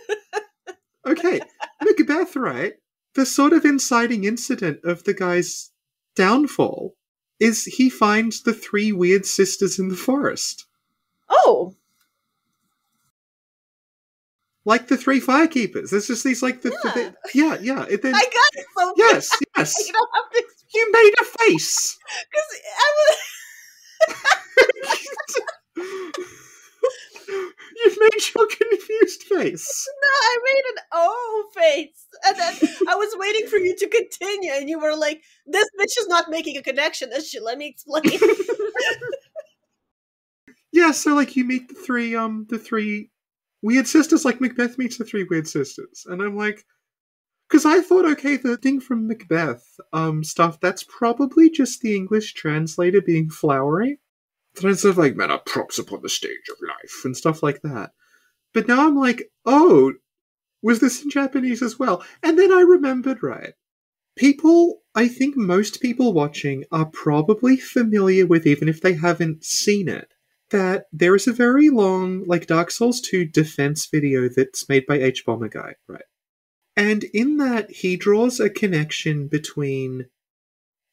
okay. 1.06 1.40
Macbeth, 1.82 2.36
right? 2.36 2.74
The 3.14 3.26
sort 3.26 3.52
of 3.52 3.64
inciting 3.64 4.24
incident 4.24 4.80
of 4.84 5.04
the 5.04 5.14
guy's 5.14 5.70
downfall 6.14 6.94
is 7.40 7.64
he 7.64 7.90
finds 7.90 8.42
the 8.42 8.52
three 8.52 8.92
weird 8.92 9.26
sisters 9.26 9.78
in 9.78 9.88
the 9.88 9.96
forest. 9.96 10.66
Oh, 11.28 11.74
like 14.66 14.88
the 14.88 14.96
three 14.98 15.20
firekeepers. 15.20 15.90
There's 15.90 16.08
just 16.08 16.24
these 16.24 16.42
like 16.42 16.60
the 16.60 16.70
Yeah. 16.84 16.92
the, 16.92 17.14
yeah 17.34 17.56
yeah. 17.62 17.86
It, 17.88 18.02
then, 18.02 18.14
I 18.16 18.20
got 18.20 18.52
it. 18.60 18.66
So 18.76 18.92
yes 18.98 19.30
yes. 19.56 19.86
you 19.86 19.92
don't 19.94 20.10
have 20.14 20.30
to 20.32 20.44
You 20.74 20.92
made 20.92 21.14
a 21.20 21.24
face. 21.24 21.96
because 22.30 22.60
I 22.78 22.92
was. 22.98 23.16
You've 27.28 27.98
made 28.00 28.22
your 28.34 28.46
confused 28.46 29.22
face. 29.24 29.88
No, 29.88 30.08
I 30.22 30.38
made 30.44 30.62
an 30.70 30.84
O 30.92 31.44
face, 31.54 32.06
and 32.24 32.36
then 32.38 32.54
I 32.88 32.94
was 32.94 33.14
waiting 33.16 33.46
for 33.48 33.56
you 33.56 33.74
to 33.76 33.88
continue, 33.88 34.52
and 34.52 34.68
you 34.70 34.78
were 34.78 34.94
like, 34.96 35.22
"This 35.46 35.66
bitch 35.78 35.98
is 35.98 36.06
not 36.06 36.30
making 36.30 36.56
a 36.56 36.62
connection." 36.62 37.10
Is 37.12 37.28
she? 37.28 37.40
Let 37.40 37.58
me 37.58 37.66
explain. 37.68 38.04
Yeah, 40.72 40.90
so 40.92 41.14
like 41.14 41.36
you 41.36 41.44
meet 41.44 41.68
the 41.68 41.74
three 41.74 42.14
um 42.14 42.46
the 42.48 42.58
three 42.58 43.10
weird 43.66 43.88
sisters, 43.88 44.24
like 44.24 44.40
Macbeth 44.40 44.78
meets 44.78 44.96
the 44.96 45.04
three 45.04 45.24
weird 45.24 45.48
sisters, 45.48 46.06
and 46.08 46.22
I'm 46.22 46.36
like, 46.36 46.64
because 47.48 47.66
I 47.66 47.80
thought, 47.80 48.04
okay, 48.12 48.36
the 48.36 48.56
thing 48.56 48.80
from 48.80 49.08
Macbeth 49.08 49.64
um 49.92 50.24
stuff 50.24 50.60
that's 50.60 50.84
probably 50.84 51.50
just 51.50 51.80
the 51.80 51.94
English 51.96 52.34
translator 52.34 53.00
being 53.00 53.28
flowery. 53.28 54.00
Instead 54.62 54.88
of 54.88 54.98
like, 54.98 55.16
man, 55.16 55.30
are 55.30 55.42
props 55.44 55.78
upon 55.78 56.00
the 56.02 56.08
stage 56.08 56.48
of 56.50 56.56
life 56.66 57.04
and 57.04 57.16
stuff 57.16 57.42
like 57.42 57.60
that. 57.62 57.90
But 58.54 58.68
now 58.68 58.86
I'm 58.86 58.96
like, 58.96 59.30
oh, 59.44 59.92
was 60.62 60.80
this 60.80 61.02
in 61.02 61.10
Japanese 61.10 61.60
as 61.62 61.78
well? 61.78 62.02
And 62.22 62.38
then 62.38 62.52
I 62.52 62.60
remembered, 62.60 63.22
right? 63.22 63.52
People, 64.16 64.80
I 64.94 65.08
think 65.08 65.36
most 65.36 65.82
people 65.82 66.14
watching 66.14 66.64
are 66.72 66.86
probably 66.86 67.58
familiar 67.58 68.26
with, 68.26 68.46
even 68.46 68.66
if 68.66 68.80
they 68.80 68.94
haven't 68.94 69.44
seen 69.44 69.88
it, 69.88 70.08
that 70.50 70.84
there 70.92 71.14
is 71.14 71.26
a 71.26 71.32
very 71.32 71.70
long, 71.70 72.24
like 72.26 72.46
Dark 72.46 72.70
Souls 72.70 73.00
2 73.00 73.26
defense 73.26 73.86
video 73.86 74.28
that's 74.28 74.68
made 74.68 74.86
by 74.86 74.98
Hbomberguy, 74.98 75.74
right? 75.88 76.02
And 76.76 77.04
in 77.04 77.38
that, 77.38 77.70
he 77.70 77.96
draws 77.96 78.38
a 78.38 78.50
connection 78.50 79.28
between 79.28 80.06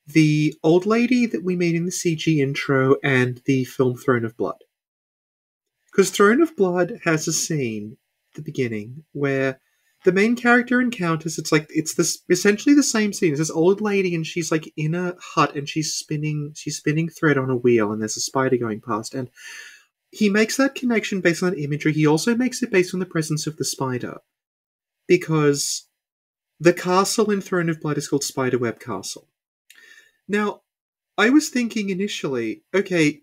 the 0.08 0.56
old 0.64 0.86
lady 0.86 1.26
that 1.26 1.44
we 1.44 1.56
meet 1.56 1.76
in 1.76 1.86
the 1.86 1.92
CG 1.92 2.40
intro 2.40 2.96
and 3.04 3.42
the 3.46 3.66
film 3.66 3.96
Throne 3.96 4.26
of 4.26 4.36
Blood. 4.36 4.58
Because 5.92 6.10
Throne 6.10 6.42
of 6.42 6.56
Blood 6.56 7.00
has 7.04 7.28
a 7.28 7.34
scene 7.34 7.98
at 8.32 8.38
the 8.38 8.42
beginning 8.42 9.04
where 9.12 9.60
the 10.06 10.12
main 10.12 10.36
character 10.36 10.82
encounters 10.82 11.38
it's 11.38 11.52
like 11.52 11.68
it's 11.70 11.96
this 11.96 12.20
essentially 12.30 12.76
the 12.76 12.84
same 12.84 13.14
scene. 13.14 13.32
It's 13.32 13.40
this 13.40 13.50
old 13.50 13.82
lady 13.82 14.16
and 14.16 14.26
she's 14.26 14.52
like 14.52 14.72
in 14.76 14.96
a 14.96 15.16
hut 15.20 15.56
and 15.56 15.68
she's 15.68 15.94
spinning 15.94 16.52
she's 16.56 16.78
spinning 16.78 17.10
thread 17.10 17.38
on 17.38 17.50
a 17.50 17.56
wheel 17.56 17.92
and 17.92 18.02
there's 18.02 18.18
a 18.18 18.22
spider 18.22 18.58
going 18.58 18.82
past 18.82 19.14
and 19.14 19.30
he 20.14 20.30
makes 20.30 20.58
that 20.58 20.76
connection 20.76 21.22
based 21.22 21.42
on 21.42 21.56
imagery. 21.56 21.92
He 21.92 22.06
also 22.06 22.36
makes 22.36 22.62
it 22.62 22.72
based 22.72 22.94
on 22.94 23.00
the 23.00 23.06
presence 23.06 23.48
of 23.48 23.58
the 23.58 23.66
spider. 23.66 24.20
Because 25.08 25.88
the 26.60 26.72
castle 26.72 27.32
in 27.32 27.42
Throne 27.42 27.68
of 27.68 27.82
Blood 27.82 27.98
is 27.98 28.08
called 28.08 28.24
Spiderweb 28.24 28.80
Castle. 28.80 29.28
Now, 30.28 30.62
I 31.18 31.32
was 31.32 31.50
thinking 31.50 31.90
initially, 31.90 32.64
okay, 32.76 33.22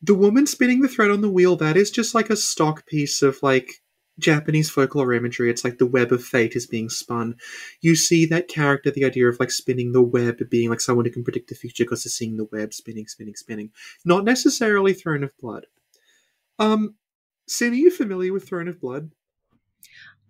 the 0.00 0.14
woman 0.14 0.46
spinning 0.46 0.82
the 0.82 0.88
thread 0.88 1.10
on 1.10 1.20
the 1.20 1.28
wheel, 1.28 1.56
that 1.56 1.76
is 1.76 1.90
just 1.90 2.14
like 2.14 2.30
a 2.30 2.36
stock 2.36 2.86
piece 2.86 3.20
of 3.20 3.42
like 3.42 3.82
Japanese 4.18 4.70
folklore 4.70 5.12
imagery. 5.12 5.50
It's 5.50 5.64
like 5.64 5.78
the 5.78 5.86
web 5.86 6.12
of 6.12 6.24
fate 6.24 6.56
is 6.56 6.66
being 6.66 6.88
spun. 6.88 7.36
You 7.80 7.94
see 7.94 8.26
that 8.26 8.48
character, 8.48 8.90
the 8.90 9.04
idea 9.04 9.28
of 9.28 9.38
like 9.38 9.50
spinning 9.50 9.92
the 9.92 10.02
web 10.02 10.38
being 10.50 10.70
like 10.70 10.80
someone 10.80 11.04
who 11.04 11.12
can 11.12 11.24
predict 11.24 11.48
the 11.48 11.54
future 11.54 11.84
because 11.84 12.04
they're 12.04 12.10
seeing 12.10 12.36
the 12.36 12.48
web 12.50 12.74
spinning, 12.74 13.06
spinning, 13.06 13.36
spinning. 13.36 13.70
Not 14.04 14.24
necessarily 14.24 14.92
Throne 14.92 15.24
of 15.24 15.36
Blood. 15.38 15.66
Um, 16.58 16.96
Sin, 17.48 17.72
are 17.72 17.76
you 17.76 17.90
familiar 17.90 18.32
with 18.32 18.46
Throne 18.46 18.68
of 18.68 18.78
Blood? 18.78 19.10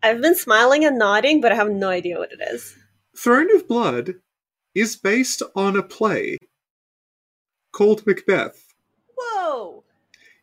I've 0.05 0.21
been 0.21 0.37
smiling 0.37 0.85
and 0.85 0.99
nodding, 0.99 1.41
but 1.41 1.51
I 1.51 1.57
have 1.57 1.69
no 1.69 1.89
idea 1.89 2.19
what 2.19 2.31
it 2.31 2.41
is. 2.41 2.77
Throne 3.17 3.55
of 3.57 3.67
Blood 3.67 4.15
is 4.73 4.95
based 4.95 5.43
on 5.57 5.75
a 5.75 5.83
play 5.83 6.39
called 7.73 8.07
Macbeth. 8.07 8.73
Whoa! 9.17 9.83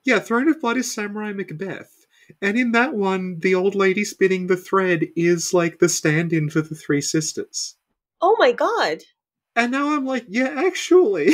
Yeah, 0.04 0.20
Throne 0.20 0.50
of 0.50 0.60
Blood 0.60 0.76
is 0.76 0.94
Samurai 0.94 1.32
Macbeth. 1.32 2.05
And 2.42 2.58
in 2.58 2.72
that 2.72 2.94
one, 2.94 3.40
the 3.40 3.56
old 3.56 3.76
lady 3.76 4.04
spinning 4.04 4.48
the 4.48 4.58
thread 4.58 5.06
is 5.16 5.54
like 5.54 5.80
the 5.80 5.90
stand 5.90 6.34
in 6.34 6.50
for 6.50 6.62
the 6.62 6.76
three 6.76 7.02
sisters. 7.02 7.76
Oh 8.22 8.36
my 8.40 8.52
god! 8.52 9.00
And 9.56 9.72
now 9.72 9.96
I'm 9.96 10.06
like, 10.06 10.26
yeah, 10.28 10.54
actually. 10.56 11.28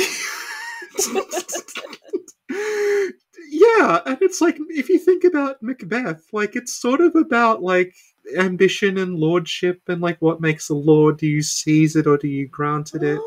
yeah, 3.50 4.00
and 4.06 4.18
it's 4.20 4.40
like, 4.40 4.58
if 4.68 4.88
you 4.88 4.98
think 4.98 5.24
about 5.24 5.62
Macbeth, 5.62 6.26
like, 6.32 6.54
it's 6.54 6.72
sort 6.72 7.00
of 7.00 7.16
about 7.16 7.62
like 7.62 7.94
ambition 8.36 8.98
and 8.98 9.16
lordship 9.16 9.80
and 9.88 10.00
like 10.00 10.18
what 10.20 10.40
makes 10.40 10.68
a 10.68 10.74
lord. 10.74 11.18
Do 11.18 11.26
you 11.26 11.42
seize 11.42 11.96
it 11.96 12.06
or 12.06 12.16
do 12.16 12.28
you 12.28 12.46
grant 12.46 12.94
it? 12.94 13.18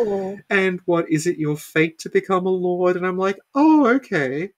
Oh. 0.00 0.38
and 0.50 0.80
what 0.84 1.10
is 1.10 1.26
it 1.26 1.38
your 1.38 1.56
fate 1.56 1.98
to 2.00 2.10
become 2.10 2.46
a 2.46 2.50
lord 2.50 2.96
and 2.96 3.06
i'm 3.06 3.18
like 3.18 3.38
oh 3.54 3.86
okay 3.86 4.50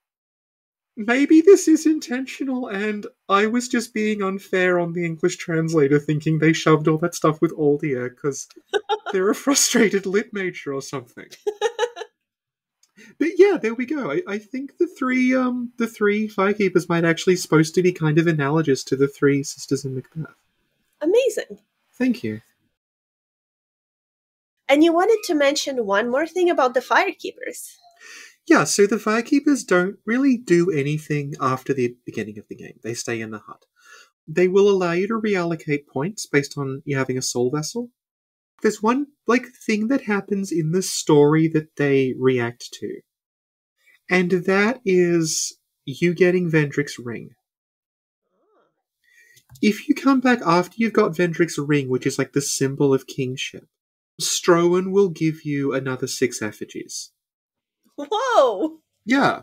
maybe 1.05 1.41
this 1.41 1.67
is 1.67 1.85
intentional 1.85 2.67
and 2.67 3.07
i 3.29 3.45
was 3.45 3.67
just 3.67 3.93
being 3.93 4.21
unfair 4.21 4.79
on 4.79 4.93
the 4.93 5.05
english 5.05 5.37
translator 5.37 5.99
thinking 5.99 6.39
they 6.39 6.53
shoved 6.53 6.87
all 6.87 6.97
that 6.97 7.15
stuff 7.15 7.41
with 7.41 7.55
aldia 7.57 8.09
because 8.09 8.47
they're 9.11 9.29
a 9.29 9.35
frustrated 9.35 10.05
lit 10.05 10.33
major 10.33 10.73
or 10.73 10.81
something 10.81 11.27
but 13.19 13.29
yeah 13.37 13.57
there 13.61 13.73
we 13.73 13.85
go 13.85 14.11
I, 14.11 14.21
I 14.27 14.37
think 14.37 14.77
the 14.77 14.87
three 14.87 15.33
um 15.35 15.71
the 15.77 15.87
three 15.87 16.27
firekeepers 16.27 16.87
might 16.89 17.05
actually 17.05 17.35
supposed 17.35 17.75
to 17.75 17.81
be 17.81 17.91
kind 17.91 18.17
of 18.19 18.27
analogous 18.27 18.83
to 18.85 18.95
the 18.95 19.07
three 19.07 19.43
sisters 19.43 19.85
in 19.85 19.95
macbeth 19.95 20.35
Amazing. 21.01 21.59
thank 21.93 22.23
you 22.23 22.41
And 24.69 24.85
you 24.85 24.93
wanted 24.93 25.19
to 25.25 25.33
mention 25.35 25.85
one 25.85 26.09
more 26.09 26.25
thing 26.25 26.49
about 26.49 26.73
the 26.73 26.79
firekeepers. 26.79 27.75
Yeah, 28.47 28.63
so 28.63 28.87
the 28.87 28.97
Firekeepers 28.97 29.65
don't 29.65 29.97
really 30.05 30.37
do 30.37 30.71
anything 30.71 31.33
after 31.39 31.73
the 31.73 31.95
beginning 32.05 32.39
of 32.39 32.47
the 32.47 32.55
game. 32.55 32.79
They 32.83 32.93
stay 32.93 33.21
in 33.21 33.31
the 33.31 33.39
hut. 33.39 33.65
They 34.27 34.47
will 34.47 34.69
allow 34.69 34.93
you 34.93 35.07
to 35.07 35.21
reallocate 35.21 35.87
points 35.87 36.25
based 36.25 36.57
on 36.57 36.81
you 36.85 36.97
having 36.97 37.17
a 37.17 37.21
soul 37.21 37.51
vessel. 37.51 37.91
There's 38.61 38.81
one 38.81 39.07
like 39.27 39.47
thing 39.47 39.87
that 39.87 40.03
happens 40.03 40.51
in 40.51 40.71
the 40.71 40.81
story 40.81 41.47
that 41.49 41.75
they 41.77 42.13
react 42.17 42.71
to. 42.73 43.01
And 44.09 44.31
that 44.31 44.81
is 44.85 45.57
you 45.85 46.13
getting 46.13 46.49
Vendrick's 46.51 46.99
ring. 46.99 47.31
If 49.61 49.87
you 49.87 49.95
come 49.95 50.19
back 50.19 50.39
after 50.45 50.75
you've 50.77 50.93
got 50.93 51.15
Vendrick's 51.15 51.57
ring, 51.57 51.89
which 51.89 52.05
is 52.07 52.17
like 52.17 52.33
the 52.33 52.41
symbol 52.41 52.93
of 52.93 53.07
kingship, 53.07 53.67
Strowen 54.19 54.91
will 54.91 55.09
give 55.09 55.45
you 55.45 55.73
another 55.73 56.07
six 56.07 56.41
effigies. 56.41 57.11
Whoa! 58.09 58.79
Yeah, 59.05 59.41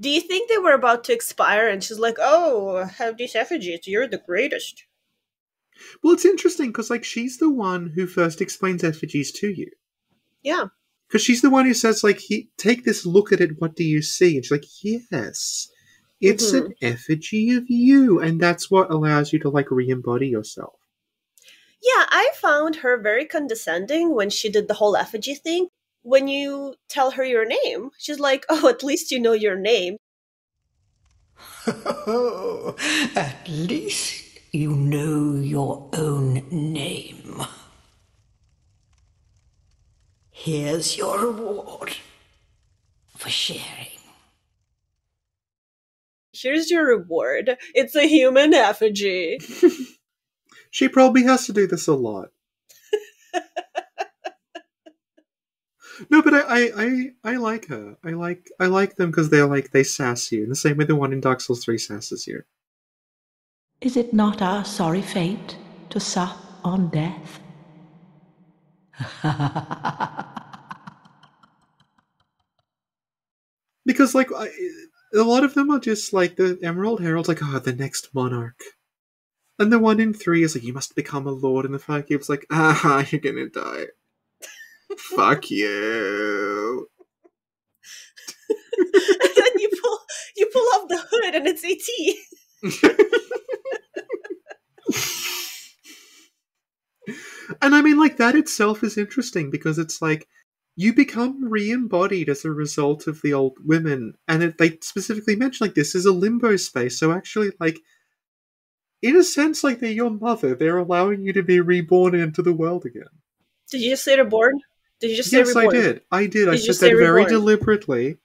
Do 0.00 0.08
you 0.10 0.20
think 0.20 0.48
they 0.48 0.58
were 0.58 0.74
about 0.74 1.04
to 1.04 1.12
expire 1.12 1.68
and 1.68 1.82
she's 1.82 1.98
like, 1.98 2.16
oh, 2.20 2.84
have 2.84 3.16
these 3.16 3.34
effigies, 3.34 3.86
you're 3.86 4.06
the 4.06 4.18
greatest? 4.18 4.84
Well, 6.02 6.14
it's 6.14 6.24
interesting 6.24 6.68
because 6.68 6.90
like 6.90 7.04
she's 7.04 7.38
the 7.38 7.50
one 7.50 7.92
who 7.94 8.06
first 8.06 8.40
explains 8.40 8.84
effigies 8.84 9.32
to 9.32 9.48
you. 9.48 9.70
Yeah. 10.42 10.66
Because 11.08 11.22
she's 11.22 11.42
the 11.42 11.50
one 11.50 11.66
who 11.66 11.74
says 11.74 12.04
like, 12.04 12.18
he, 12.18 12.50
"Take 12.58 12.84
this, 12.84 13.06
look 13.06 13.32
at 13.32 13.40
it. 13.40 13.60
What 13.60 13.74
do 13.76 13.84
you 13.84 14.02
see?" 14.02 14.36
And 14.36 14.44
she's 14.44 14.50
like, 14.50 14.66
"Yes, 14.82 15.68
it's 16.20 16.52
an 16.52 16.64
mm-hmm. 16.64 16.72
effigy 16.86 17.54
of 17.54 17.64
you," 17.68 18.20
and 18.20 18.40
that's 18.40 18.70
what 18.70 18.90
allows 18.92 19.32
you 19.32 19.38
to 19.40 19.48
like 19.48 19.70
re-embody 19.70 20.28
yourself. 20.28 20.74
Yeah, 21.82 22.04
I 22.08 22.30
found 22.34 22.76
her 22.76 23.00
very 23.00 23.24
condescending 23.24 24.14
when 24.14 24.30
she 24.30 24.50
did 24.50 24.68
the 24.68 24.74
whole 24.74 24.96
effigy 24.96 25.34
thing. 25.34 25.68
When 26.02 26.28
you 26.28 26.74
tell 26.88 27.12
her 27.12 27.24
your 27.24 27.44
name, 27.44 27.90
she's 27.98 28.20
like, 28.20 28.46
oh, 28.48 28.68
at 28.68 28.82
least 28.82 29.10
you 29.10 29.20
know 29.20 29.32
your 29.32 29.56
name. 29.56 29.96
Oh, 31.66 32.76
at 33.16 33.48
least 33.48 34.24
you 34.52 34.74
know 34.74 35.34
your 35.34 35.88
own 35.92 36.44
name. 36.50 37.42
Here's 40.30 40.96
your 40.96 41.18
reward 41.18 41.96
for 43.16 43.28
sharing. 43.28 43.98
Here's 46.32 46.70
your 46.70 46.86
reward. 46.86 47.56
It's 47.74 47.96
a 47.96 48.06
human 48.06 48.54
effigy. 48.54 49.40
She 50.70 50.88
probably 50.88 51.22
has 51.24 51.46
to 51.46 51.52
do 51.52 51.66
this 51.66 51.88
a 51.88 51.94
lot. 51.94 52.28
no, 56.10 56.22
but 56.22 56.34
I, 56.34 56.40
I, 56.40 56.70
I, 56.76 57.10
I 57.32 57.36
like 57.36 57.66
her. 57.66 57.96
I 58.04 58.10
like 58.10 58.50
I 58.60 58.66
like 58.66 58.96
them 58.96 59.10
because 59.10 59.30
they're 59.30 59.46
like 59.46 59.70
they 59.70 59.84
sass 59.84 60.30
you 60.32 60.42
in 60.44 60.48
the 60.48 60.56
same 60.56 60.76
way 60.76 60.84
the 60.84 60.96
one 60.96 61.12
in 61.12 61.20
Dark 61.20 61.40
Souls 61.40 61.64
Three 61.64 61.78
sasses 61.78 62.26
you. 62.26 62.42
Is 63.80 63.96
it 63.96 64.12
not 64.12 64.42
our 64.42 64.64
sorry 64.64 65.02
fate 65.02 65.56
to 65.90 66.00
sup 66.00 66.38
on 66.64 66.88
death? 66.90 67.40
Because 73.88 74.14
like 74.14 74.28
I, 74.36 74.50
a 75.14 75.22
lot 75.22 75.44
of 75.44 75.54
them 75.54 75.70
are 75.70 75.78
just 75.78 76.12
like 76.12 76.36
the 76.36 76.58
Emerald 76.62 77.00
Herald's 77.00 77.26
like, 77.26 77.42
oh, 77.42 77.58
the 77.58 77.72
next 77.72 78.14
monarch. 78.14 78.60
And 79.58 79.72
the 79.72 79.78
one 79.78 79.98
in 79.98 80.12
three 80.12 80.42
is 80.42 80.54
like, 80.54 80.62
you 80.62 80.74
must 80.74 80.94
become 80.94 81.26
a 81.26 81.30
lord, 81.30 81.64
and 81.64 81.72
the 81.72 81.78
Firekeeper's 81.78 82.28
like, 82.28 82.44
ah, 82.50 83.04
you're 83.10 83.20
gonna 83.20 83.48
die. 83.48 83.86
Fuck 84.98 85.50
you. 85.50 86.88
and 88.48 88.56
then 89.36 89.52
you 89.58 89.68
pull 89.82 89.98
you 90.36 90.50
pull 90.52 90.66
off 90.74 90.88
the 90.88 91.02
hood 91.10 91.34
and 91.34 91.46
it's 91.46 91.64
ET. 91.64 91.80
and 97.62 97.74
I 97.74 97.82
mean, 97.82 97.98
like, 97.98 98.16
that 98.18 98.34
itself 98.34 98.82
is 98.82 98.98
interesting 98.98 99.50
because 99.50 99.78
it's 99.78 100.02
like 100.02 100.26
you 100.76 100.92
become 100.92 101.48
re 101.48 101.70
embodied 101.70 102.28
as 102.28 102.44
a 102.44 102.50
result 102.50 103.06
of 103.06 103.22
the 103.22 103.32
old 103.32 103.56
women. 103.64 104.14
And 104.26 104.42
it, 104.42 104.58
they 104.58 104.78
specifically 104.82 105.36
mention, 105.36 105.66
like, 105.66 105.74
this 105.74 105.94
is 105.94 106.06
a 106.06 106.12
limbo 106.12 106.56
space. 106.56 106.98
So 106.98 107.12
actually, 107.12 107.52
like, 107.60 107.78
in 109.02 109.16
a 109.16 109.24
sense, 109.24 109.64
like, 109.64 109.80
they're 109.80 109.90
your 109.90 110.10
mother. 110.10 110.54
They're 110.54 110.78
allowing 110.78 111.22
you 111.22 111.32
to 111.32 111.42
be 111.42 111.60
reborn 111.60 112.14
into 112.14 112.42
the 112.42 112.52
world 112.52 112.84
again. 112.84 113.04
Did 113.70 113.82
you 113.82 113.90
just 113.90 114.04
say 114.04 114.18
reborn? 114.18 114.60
Did 115.00 115.10
you 115.10 115.16
just 115.16 115.30
say 115.30 115.38
yes. 115.38 115.54
I 115.56 115.66
did. 115.68 116.00
I 116.10 116.26
did. 116.26 116.48
I 116.48 116.52
Did 116.52 116.66
you 116.66 116.72
said 116.72 116.88
say 116.88 116.88
that 116.90 116.96
very 116.98 117.22
reborn? 117.24 117.32
deliberately. 117.32 118.18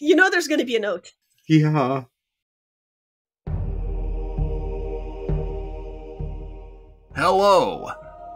You 0.00 0.16
know 0.16 0.30
there's 0.30 0.48
gonna 0.48 0.64
be 0.64 0.76
a 0.76 0.80
note. 0.80 1.12
Yeah. 1.46 2.04
Hello! 7.14 7.90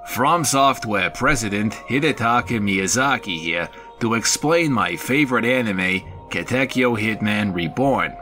From 0.09 0.45
Software 0.45 1.11
President 1.11 1.73
Hidetaka 1.73 2.61
Miyazaki 2.61 3.39
here 3.41 3.69
to 4.01 4.15
explain 4.15 4.73
my 4.73 4.97
favorite 4.97 5.45
anime, 5.47 6.01
Katekyo 6.31 6.99
Hitman 7.01 7.55
Reborn. 7.55 8.15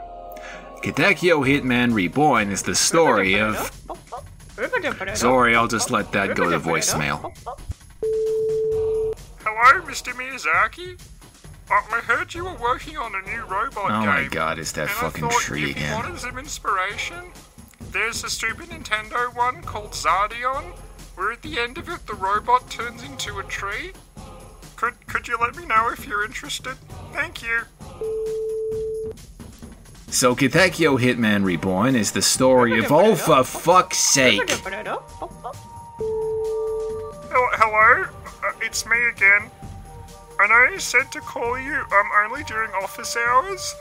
Katekyo 0.83 1.45
Hitman 1.45 1.93
Reborn 1.93 2.49
is 2.49 2.63
the 2.63 2.75
story 2.75 3.39
of. 3.39 3.71
Sorry, 5.15 5.55
I'll 5.55 5.67
just 5.67 5.91
let 5.91 6.11
that 6.13 6.35
go 6.35 6.49
to 6.49 6.59
voicemail. 6.59 7.33
Hello, 9.65 9.81
Mr. 9.83 10.11
Miyazaki? 10.11 10.99
Uh, 11.71 11.95
I 11.95 12.01
heard 12.01 12.33
you 12.33 12.43
were 12.43 12.55
working 12.55 12.97
on 12.97 13.13
a 13.15 13.21
new 13.21 13.43
robot 13.45 13.85
Oh 13.85 13.99
game. 14.01 14.07
my 14.07 14.27
god, 14.29 14.59
it's 14.59 14.73
that 14.73 14.89
and 14.89 14.91
fucking 14.91 15.23
I 15.23 15.29
thought 15.29 15.39
tree 15.41 15.61
if 15.63 15.67
you 15.69 15.85
again. 15.85 15.93
wanted 15.95 16.19
some 16.19 16.37
inspiration, 16.37 17.31
there's 17.79 18.25
a 18.25 18.29
stupid 18.29 18.71
Nintendo 18.71 19.33
one 19.33 19.61
called 19.61 19.91
Zardion, 19.91 20.63
where 21.15 21.31
at 21.31 21.43
the 21.43 21.59
end 21.61 21.77
of 21.77 21.87
it 21.87 22.05
the 22.07 22.13
robot 22.13 22.69
turns 22.69 23.03
into 23.03 23.39
a 23.39 23.43
tree. 23.43 23.93
Could 24.75 24.95
could 25.07 25.29
you 25.29 25.37
let 25.39 25.55
me 25.55 25.65
know 25.65 25.87
if 25.93 26.05
you're 26.05 26.25
interested? 26.25 26.75
Thank 27.13 27.41
you. 27.41 27.61
So, 30.09 30.35
Katekyo 30.35 30.99
Hitman 30.99 31.45
Reborn 31.45 31.95
is 31.95 32.11
the 32.11 32.21
story 32.21 32.79
of. 32.83 32.91
Oh, 32.91 33.15
for 33.15 33.45
fuck's 33.45 33.97
sake! 33.97 34.49
Hel- 34.49 34.99
Hello, 37.55 38.03
uh, 38.03 38.22
it's 38.63 38.85
me 38.85 38.97
again. 39.15 39.49
I 40.39 40.47
know 40.47 40.73
you 40.73 40.79
said 40.79 41.11
to 41.11 41.19
call 41.21 41.59
you 41.59 41.73
um 41.75 42.09
only 42.25 42.43
during 42.43 42.71
office 42.71 43.15
hours, 43.15 43.75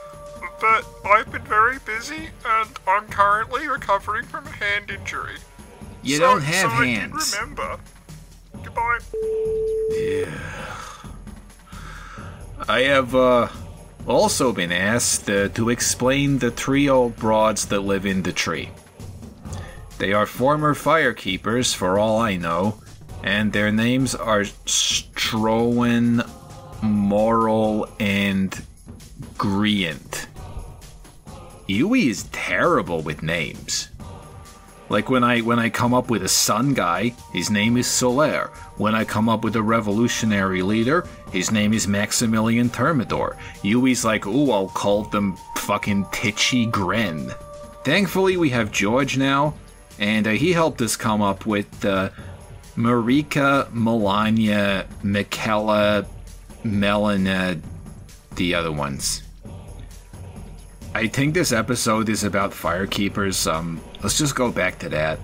but 0.61 0.85
I've 1.05 1.31
been 1.33 1.43
very 1.43 1.79
busy 1.87 2.29
and 2.45 2.69
I'm 2.87 3.07
currently 3.09 3.67
recovering 3.69 4.25
from 4.27 4.47
a 4.47 4.51
hand 4.51 4.91
injury. 4.91 5.37
You 6.03 6.17
So- 6.17 6.23
don't 6.23 6.43
have 6.43 6.71
so 6.71 6.77
I 6.77 6.87
did 6.87 7.13
remember. 7.15 7.79
Goodbye. 8.63 8.99
Yeah. 9.91 10.31
I 12.69 12.81
have 12.83 13.15
uh, 13.15 13.49
also 14.07 14.53
been 14.53 14.71
asked 14.73 15.29
uh, 15.29 15.49
to 15.49 15.69
explain 15.71 16.39
the 16.39 16.51
three 16.51 16.89
old 16.89 17.17
broads 17.17 17.67
that 17.67 17.81
live 17.81 18.07
in 18.07 18.23
the 18.23 18.33
tree. 18.33 18.71
They 19.99 20.13
are 20.13 20.27
former 20.27 20.75
firekeepers, 20.75 21.75
for 21.75 21.99
all 21.99 22.19
I 22.21 22.37
know, 22.37 22.82
and 23.23 23.53
their 23.53 23.71
names 23.71 24.15
are 24.15 24.43
Strowen, 24.67 26.29
Morrel, 26.83 27.89
and 28.01 28.63
Griant. 29.37 30.27
Yui 31.67 32.09
is 32.09 32.25
terrible 32.25 33.03
with 33.03 33.23
names. 33.23 33.89
Like 34.89 35.09
when 35.09 35.25
I 35.25 35.41
when 35.41 35.59
I 35.59 35.71
come 35.71 35.95
up 35.95 36.11
with 36.11 36.23
a 36.23 36.29
sun 36.29 36.75
guy, 36.75 37.15
his 37.33 37.51
name 37.51 37.79
is 37.79 37.87
Solaire. 37.87 38.51
When 38.77 38.95
I 38.95 39.05
come 39.05 39.27
up 39.27 39.43
with 39.43 39.57
a 39.57 39.63
revolutionary 39.63 40.61
leader, 40.61 41.07
his 41.31 41.51
name 41.51 41.73
is 41.73 41.89
Maximilian 41.89 42.69
Thermidor. 42.69 43.39
Yui's 43.63 44.05
like, 44.05 44.27
ooh, 44.27 44.51
I'll 44.51 44.69
call 44.69 45.05
them 45.05 45.39
fucking 45.57 46.05
Titchy 46.13 46.71
Gren. 46.71 47.33
Thankfully, 47.85 48.37
we 48.37 48.51
have 48.51 48.71
George 48.71 49.17
now, 49.17 49.55
and 49.99 50.27
uh, 50.27 50.33
he 50.33 50.53
helped 50.53 50.83
us 50.83 50.95
come 50.95 51.23
up 51.23 51.47
with 51.47 51.85
uh, 51.87 52.11
Marika, 52.77 53.71
Melania, 53.73 54.87
Michaela, 55.03 56.07
Melina, 56.65 57.61
the 58.37 58.55
other 58.55 58.73
ones. 58.73 59.23
I 60.95 61.07
think 61.07 61.35
this 61.35 61.53
episode 61.53 62.09
is 62.09 62.25
about 62.25 62.53
firekeepers. 62.53 63.51
Um, 63.51 63.81
let's 64.03 64.19
just 64.19 64.35
go 64.35 64.51
back 64.51 64.79
to 64.81 64.89
that. 64.91 65.19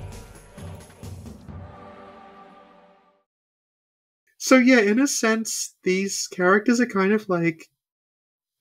So 4.39 4.57
yeah, 4.57 4.81
in 4.81 4.99
a 4.99 5.07
sense, 5.07 5.75
these 5.85 6.27
characters 6.27 6.81
are 6.81 6.87
kind 6.87 7.13
of 7.13 7.29
like 7.29 7.67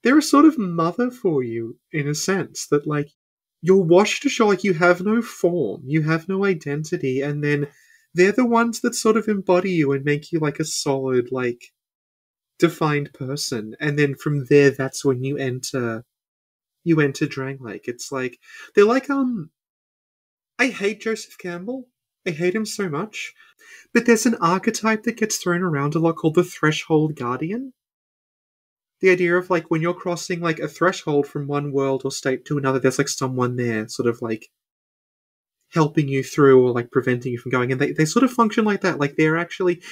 they're 0.02 0.18
a 0.18 0.22
sort 0.22 0.44
of 0.44 0.58
mother 0.58 1.10
for 1.10 1.42
you, 1.42 1.78
in 1.92 2.08
a 2.08 2.14
sense, 2.14 2.66
that 2.68 2.86
like 2.86 3.08
you're 3.62 3.82
washed 3.82 4.24
ashore, 4.26 4.48
like 4.48 4.64
you 4.64 4.74
have 4.74 5.00
no 5.00 5.22
form, 5.22 5.82
you 5.86 6.02
have 6.02 6.28
no 6.28 6.44
identity, 6.44 7.22
and 7.22 7.42
then 7.42 7.68
they're 8.14 8.32
the 8.32 8.46
ones 8.46 8.80
that 8.80 8.94
sort 8.94 9.16
of 9.16 9.28
embody 9.28 9.72
you 9.72 9.92
and 9.92 10.04
make 10.04 10.32
you 10.32 10.38
like 10.38 10.58
a 10.58 10.64
solid, 10.64 11.30
like 11.30 11.72
defined 12.58 13.12
person. 13.12 13.76
And 13.80 13.98
then 13.98 14.14
from 14.14 14.46
there 14.46 14.70
that's 14.70 15.04
when 15.04 15.22
you 15.22 15.36
enter 15.36 16.04
you 16.84 17.00
enter 17.00 17.26
Drangleic. 17.26 17.82
It's 17.84 18.10
like 18.10 18.38
they're 18.74 18.84
like 18.84 19.10
um 19.10 19.50
I 20.58 20.68
hate 20.68 21.00
Joseph 21.00 21.38
Campbell. 21.38 21.88
I 22.26 22.30
hate 22.30 22.54
him 22.54 22.66
so 22.66 22.88
much. 22.88 23.32
But 23.94 24.06
there's 24.06 24.26
an 24.26 24.36
archetype 24.40 25.04
that 25.04 25.16
gets 25.16 25.36
thrown 25.38 25.62
around 25.62 25.94
a 25.94 25.98
lot 25.98 26.16
called 26.16 26.34
the 26.34 26.44
Threshold 26.44 27.14
Guardian. 27.14 27.72
The 29.00 29.10
idea 29.10 29.36
of 29.36 29.50
like 29.50 29.70
when 29.70 29.80
you're 29.80 29.94
crossing 29.94 30.40
like 30.40 30.58
a 30.58 30.68
threshold 30.68 31.26
from 31.26 31.46
one 31.46 31.72
world 31.72 32.02
or 32.04 32.10
state 32.10 32.44
to 32.46 32.58
another, 32.58 32.80
there's 32.80 32.98
like 32.98 33.08
someone 33.08 33.56
there 33.56 33.86
sort 33.88 34.08
of 34.08 34.20
like 34.20 34.50
helping 35.72 36.08
you 36.08 36.22
through 36.22 36.64
or 36.66 36.72
like 36.72 36.90
preventing 36.90 37.32
you 37.32 37.38
from 37.38 37.50
going. 37.50 37.72
And 37.72 37.80
they, 37.80 37.92
they 37.92 38.04
sort 38.04 38.24
of 38.24 38.32
function 38.32 38.64
like 38.64 38.80
that. 38.82 38.98
Like 38.98 39.16
they're 39.16 39.36
actually 39.36 39.82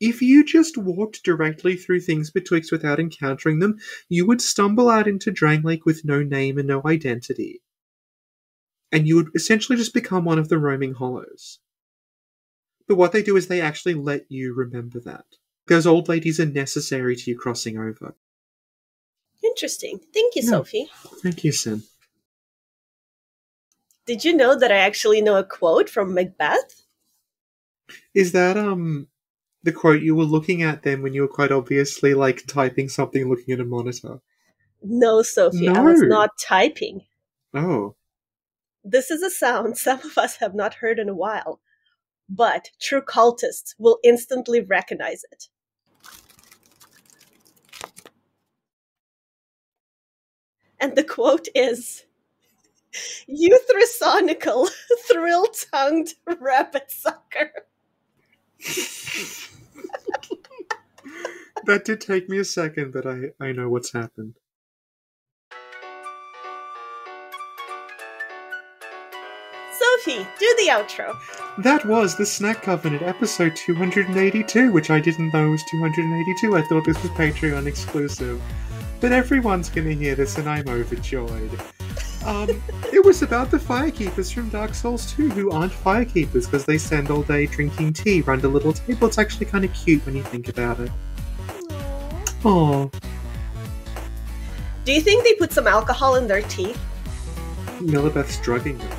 if 0.00 0.20
you 0.20 0.44
just 0.44 0.76
walked 0.76 1.22
directly 1.22 1.76
through 1.76 2.00
things 2.00 2.30
betwixt 2.30 2.70
without 2.70 3.00
encountering 3.00 3.60
them, 3.60 3.78
you 4.08 4.26
would 4.26 4.42
stumble 4.42 4.90
out 4.90 5.08
into 5.08 5.32
Drangleic 5.32 5.84
with 5.84 6.04
no 6.04 6.22
name 6.22 6.58
and 6.58 6.68
no 6.68 6.82
identity. 6.84 7.62
And 8.92 9.08
you 9.08 9.16
would 9.16 9.28
essentially 9.34 9.76
just 9.78 9.94
become 9.94 10.24
one 10.24 10.38
of 10.38 10.48
the 10.48 10.58
roaming 10.58 10.94
hollows. 10.94 11.60
But 12.86 12.96
what 12.96 13.12
they 13.12 13.22
do 13.22 13.36
is 13.36 13.48
they 13.48 13.60
actually 13.60 13.94
let 13.94 14.26
you 14.30 14.54
remember 14.54 15.00
that. 15.00 15.24
Those 15.66 15.86
old 15.86 16.08
ladies 16.08 16.38
are 16.38 16.46
necessary 16.46 17.16
to 17.16 17.30
you 17.30 17.38
crossing 17.38 17.76
over. 17.78 18.14
Interesting. 19.42 19.98
Thank 20.14 20.36
you, 20.36 20.42
Yeah. 20.44 20.50
Sophie. 20.50 20.88
Thank 21.22 21.42
you, 21.42 21.52
Sin 21.52 21.82
did 24.06 24.24
you 24.24 24.34
know 24.34 24.58
that 24.58 24.72
I 24.72 24.76
actually 24.76 25.20
know 25.20 25.36
a 25.36 25.44
quote 25.44 25.90
from 25.90 26.14
Macbeth? 26.14 26.86
Is 28.14 28.32
that 28.32 28.56
um 28.56 29.08
the 29.62 29.72
quote 29.72 30.00
you 30.00 30.14
were 30.14 30.24
looking 30.24 30.62
at 30.62 30.82
then 30.82 31.02
when 31.02 31.12
you 31.12 31.22
were 31.22 31.28
quite 31.28 31.52
obviously 31.52 32.14
like 32.14 32.46
typing 32.46 32.88
something 32.88 33.28
looking 33.28 33.54
at 33.54 33.60
a 33.60 33.64
monitor? 33.64 34.20
No, 34.82 35.22
Sophie, 35.22 35.68
no. 35.68 35.74
I 35.74 35.80
was 35.80 36.02
not 36.02 36.30
typing. 36.38 37.02
Oh. 37.52 37.96
This 38.84 39.10
is 39.10 39.22
a 39.22 39.30
sound 39.30 39.76
some 39.78 40.00
of 40.00 40.16
us 40.16 40.36
have 40.36 40.54
not 40.54 40.74
heard 40.74 40.98
in 40.98 41.08
a 41.08 41.14
while, 41.14 41.60
but 42.28 42.70
true 42.80 43.02
cultists 43.02 43.74
will 43.78 43.98
instantly 44.04 44.60
recognize 44.60 45.24
it. 45.32 45.48
And 50.78 50.94
the 50.94 51.04
quote 51.04 51.48
is 51.54 52.04
Euthrasonical, 53.28 54.68
thrill 55.10 55.46
tongued 55.46 56.14
rabbit 56.40 56.90
sucker. 56.90 57.52
That 61.66 61.84
did 61.84 62.00
take 62.00 62.28
me 62.28 62.38
a 62.38 62.44
second, 62.44 62.92
but 62.92 63.06
I, 63.06 63.32
I 63.40 63.50
know 63.50 63.68
what's 63.68 63.92
happened. 63.92 64.34
Sophie, 69.72 70.24
do 70.38 70.54
the 70.58 70.68
outro. 70.70 71.18
That 71.58 71.84
was 71.84 72.16
the 72.16 72.24
Snack 72.24 72.62
Covenant 72.62 73.02
episode 73.02 73.56
282, 73.56 74.70
which 74.70 74.90
I 74.90 75.00
didn't 75.00 75.34
know 75.34 75.50
was 75.50 75.64
282. 75.68 76.56
I 76.56 76.62
thought 76.62 76.84
this 76.84 77.02
was 77.02 77.10
Patreon 77.12 77.66
exclusive. 77.66 78.40
But 79.00 79.10
everyone's 79.10 79.68
gonna 79.68 79.92
hear 79.92 80.14
this, 80.14 80.38
and 80.38 80.48
I'm 80.48 80.68
overjoyed. 80.68 81.50
Um, 82.26 82.50
it 82.92 83.04
was 83.04 83.22
about 83.22 83.50
the 83.50 83.56
firekeepers 83.58 84.32
from 84.32 84.48
Dark 84.48 84.74
Souls 84.74 85.10
2 85.12 85.30
who 85.30 85.50
aren't 85.52 85.72
firekeepers 85.72 86.44
because 86.44 86.64
they 86.64 86.76
spend 86.76 87.10
all 87.10 87.22
day 87.22 87.46
drinking 87.46 87.92
tea 87.92 88.20
around 88.22 88.44
a 88.44 88.48
little 88.48 88.72
table. 88.72 89.06
It's 89.06 89.18
actually 89.18 89.46
kind 89.46 89.64
of 89.64 89.72
cute 89.72 90.04
when 90.04 90.16
you 90.16 90.24
think 90.24 90.48
about 90.48 90.80
it. 90.80 90.90
Oh, 92.44 92.90
Do 94.84 94.92
you 94.92 95.00
think 95.00 95.24
they 95.24 95.34
put 95.34 95.52
some 95.52 95.66
alcohol 95.66 96.16
in 96.16 96.26
their 96.26 96.42
tea? 96.42 96.74
Milibeth's 97.78 98.40
drugging 98.40 98.78
them. 98.78 98.98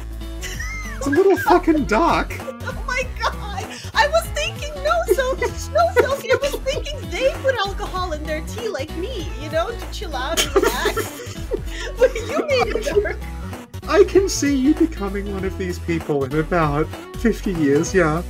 It's 0.96 1.08
a 1.08 1.10
little 1.10 1.38
fucking 1.38 1.86
dark. 1.86 2.34
Oh 2.70 2.84
my 2.86 3.04
god! 3.22 3.64
I 3.94 4.08
was 4.08 4.26
thinking, 4.34 4.74
no, 4.84 4.92
so, 5.14 5.34
no, 5.72 6.02
Sophie, 6.02 6.32
I 6.32 6.38
was 6.42 6.56
thinking 6.62 7.00
they 7.10 7.32
put 7.42 7.56
alcohol 7.56 8.12
in 8.12 8.24
their 8.24 8.42
tea 8.42 8.68
like 8.68 8.96
me, 8.98 9.30
you 9.42 9.50
know, 9.52 9.72
to 9.72 9.92
chill 9.94 10.14
out 10.16 10.44
and 10.46 10.56
relax. 10.56 11.27
but 12.00 12.14
you 12.16 12.38
made 12.48 12.76
it 12.76 12.86
dark. 12.86 13.18
I 13.90 14.04
can 14.04 14.28
see 14.28 14.56
you 14.56 14.74
becoming 14.76 15.32
one 15.34 15.46
of 15.46 15.58
these 15.58 15.80
people 15.80 16.24
in 16.26 16.38
about 16.38 16.88
50 17.18 17.54
years, 17.54 17.94
yeah. 17.94 18.22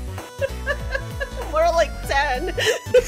More 1.51 1.64
like 1.74 1.89
10, 2.08 2.45
with 2.45 2.62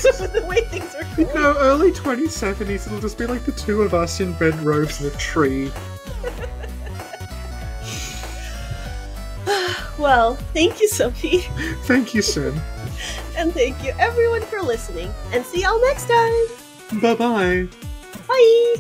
the 0.34 0.44
way 0.48 0.62
things 0.62 0.96
are 0.96 1.04
You 1.20 1.26
going. 1.26 1.36
know, 1.36 1.56
early 1.60 1.92
2070s, 1.92 2.88
it'll 2.88 3.00
just 3.00 3.18
be 3.20 3.28
like 3.28 3.46
the 3.46 3.52
two 3.52 3.84
of 3.84 3.94
us 3.94 4.20
in 4.20 4.36
red 4.38 4.56
robes 4.62 5.00
in 5.02 5.08
a 5.08 5.16
tree. 5.18 5.72
Well, 10.00 10.36
thank 10.54 10.80
you, 10.80 10.88
Sophie. 10.88 11.40
Thank 11.84 12.14
you, 12.14 12.22
Sin. 12.22 12.60
And 13.36 13.54
thank 13.54 13.84
you, 13.84 13.94
everyone, 14.00 14.42
for 14.44 14.62
listening. 14.62 15.12
And 15.34 15.46
see 15.46 15.62
y'all 15.64 15.82
next 15.82 16.08
time. 16.08 17.02
Bye 17.02 17.16
bye. 17.16 17.68
Bye! 18.28 18.76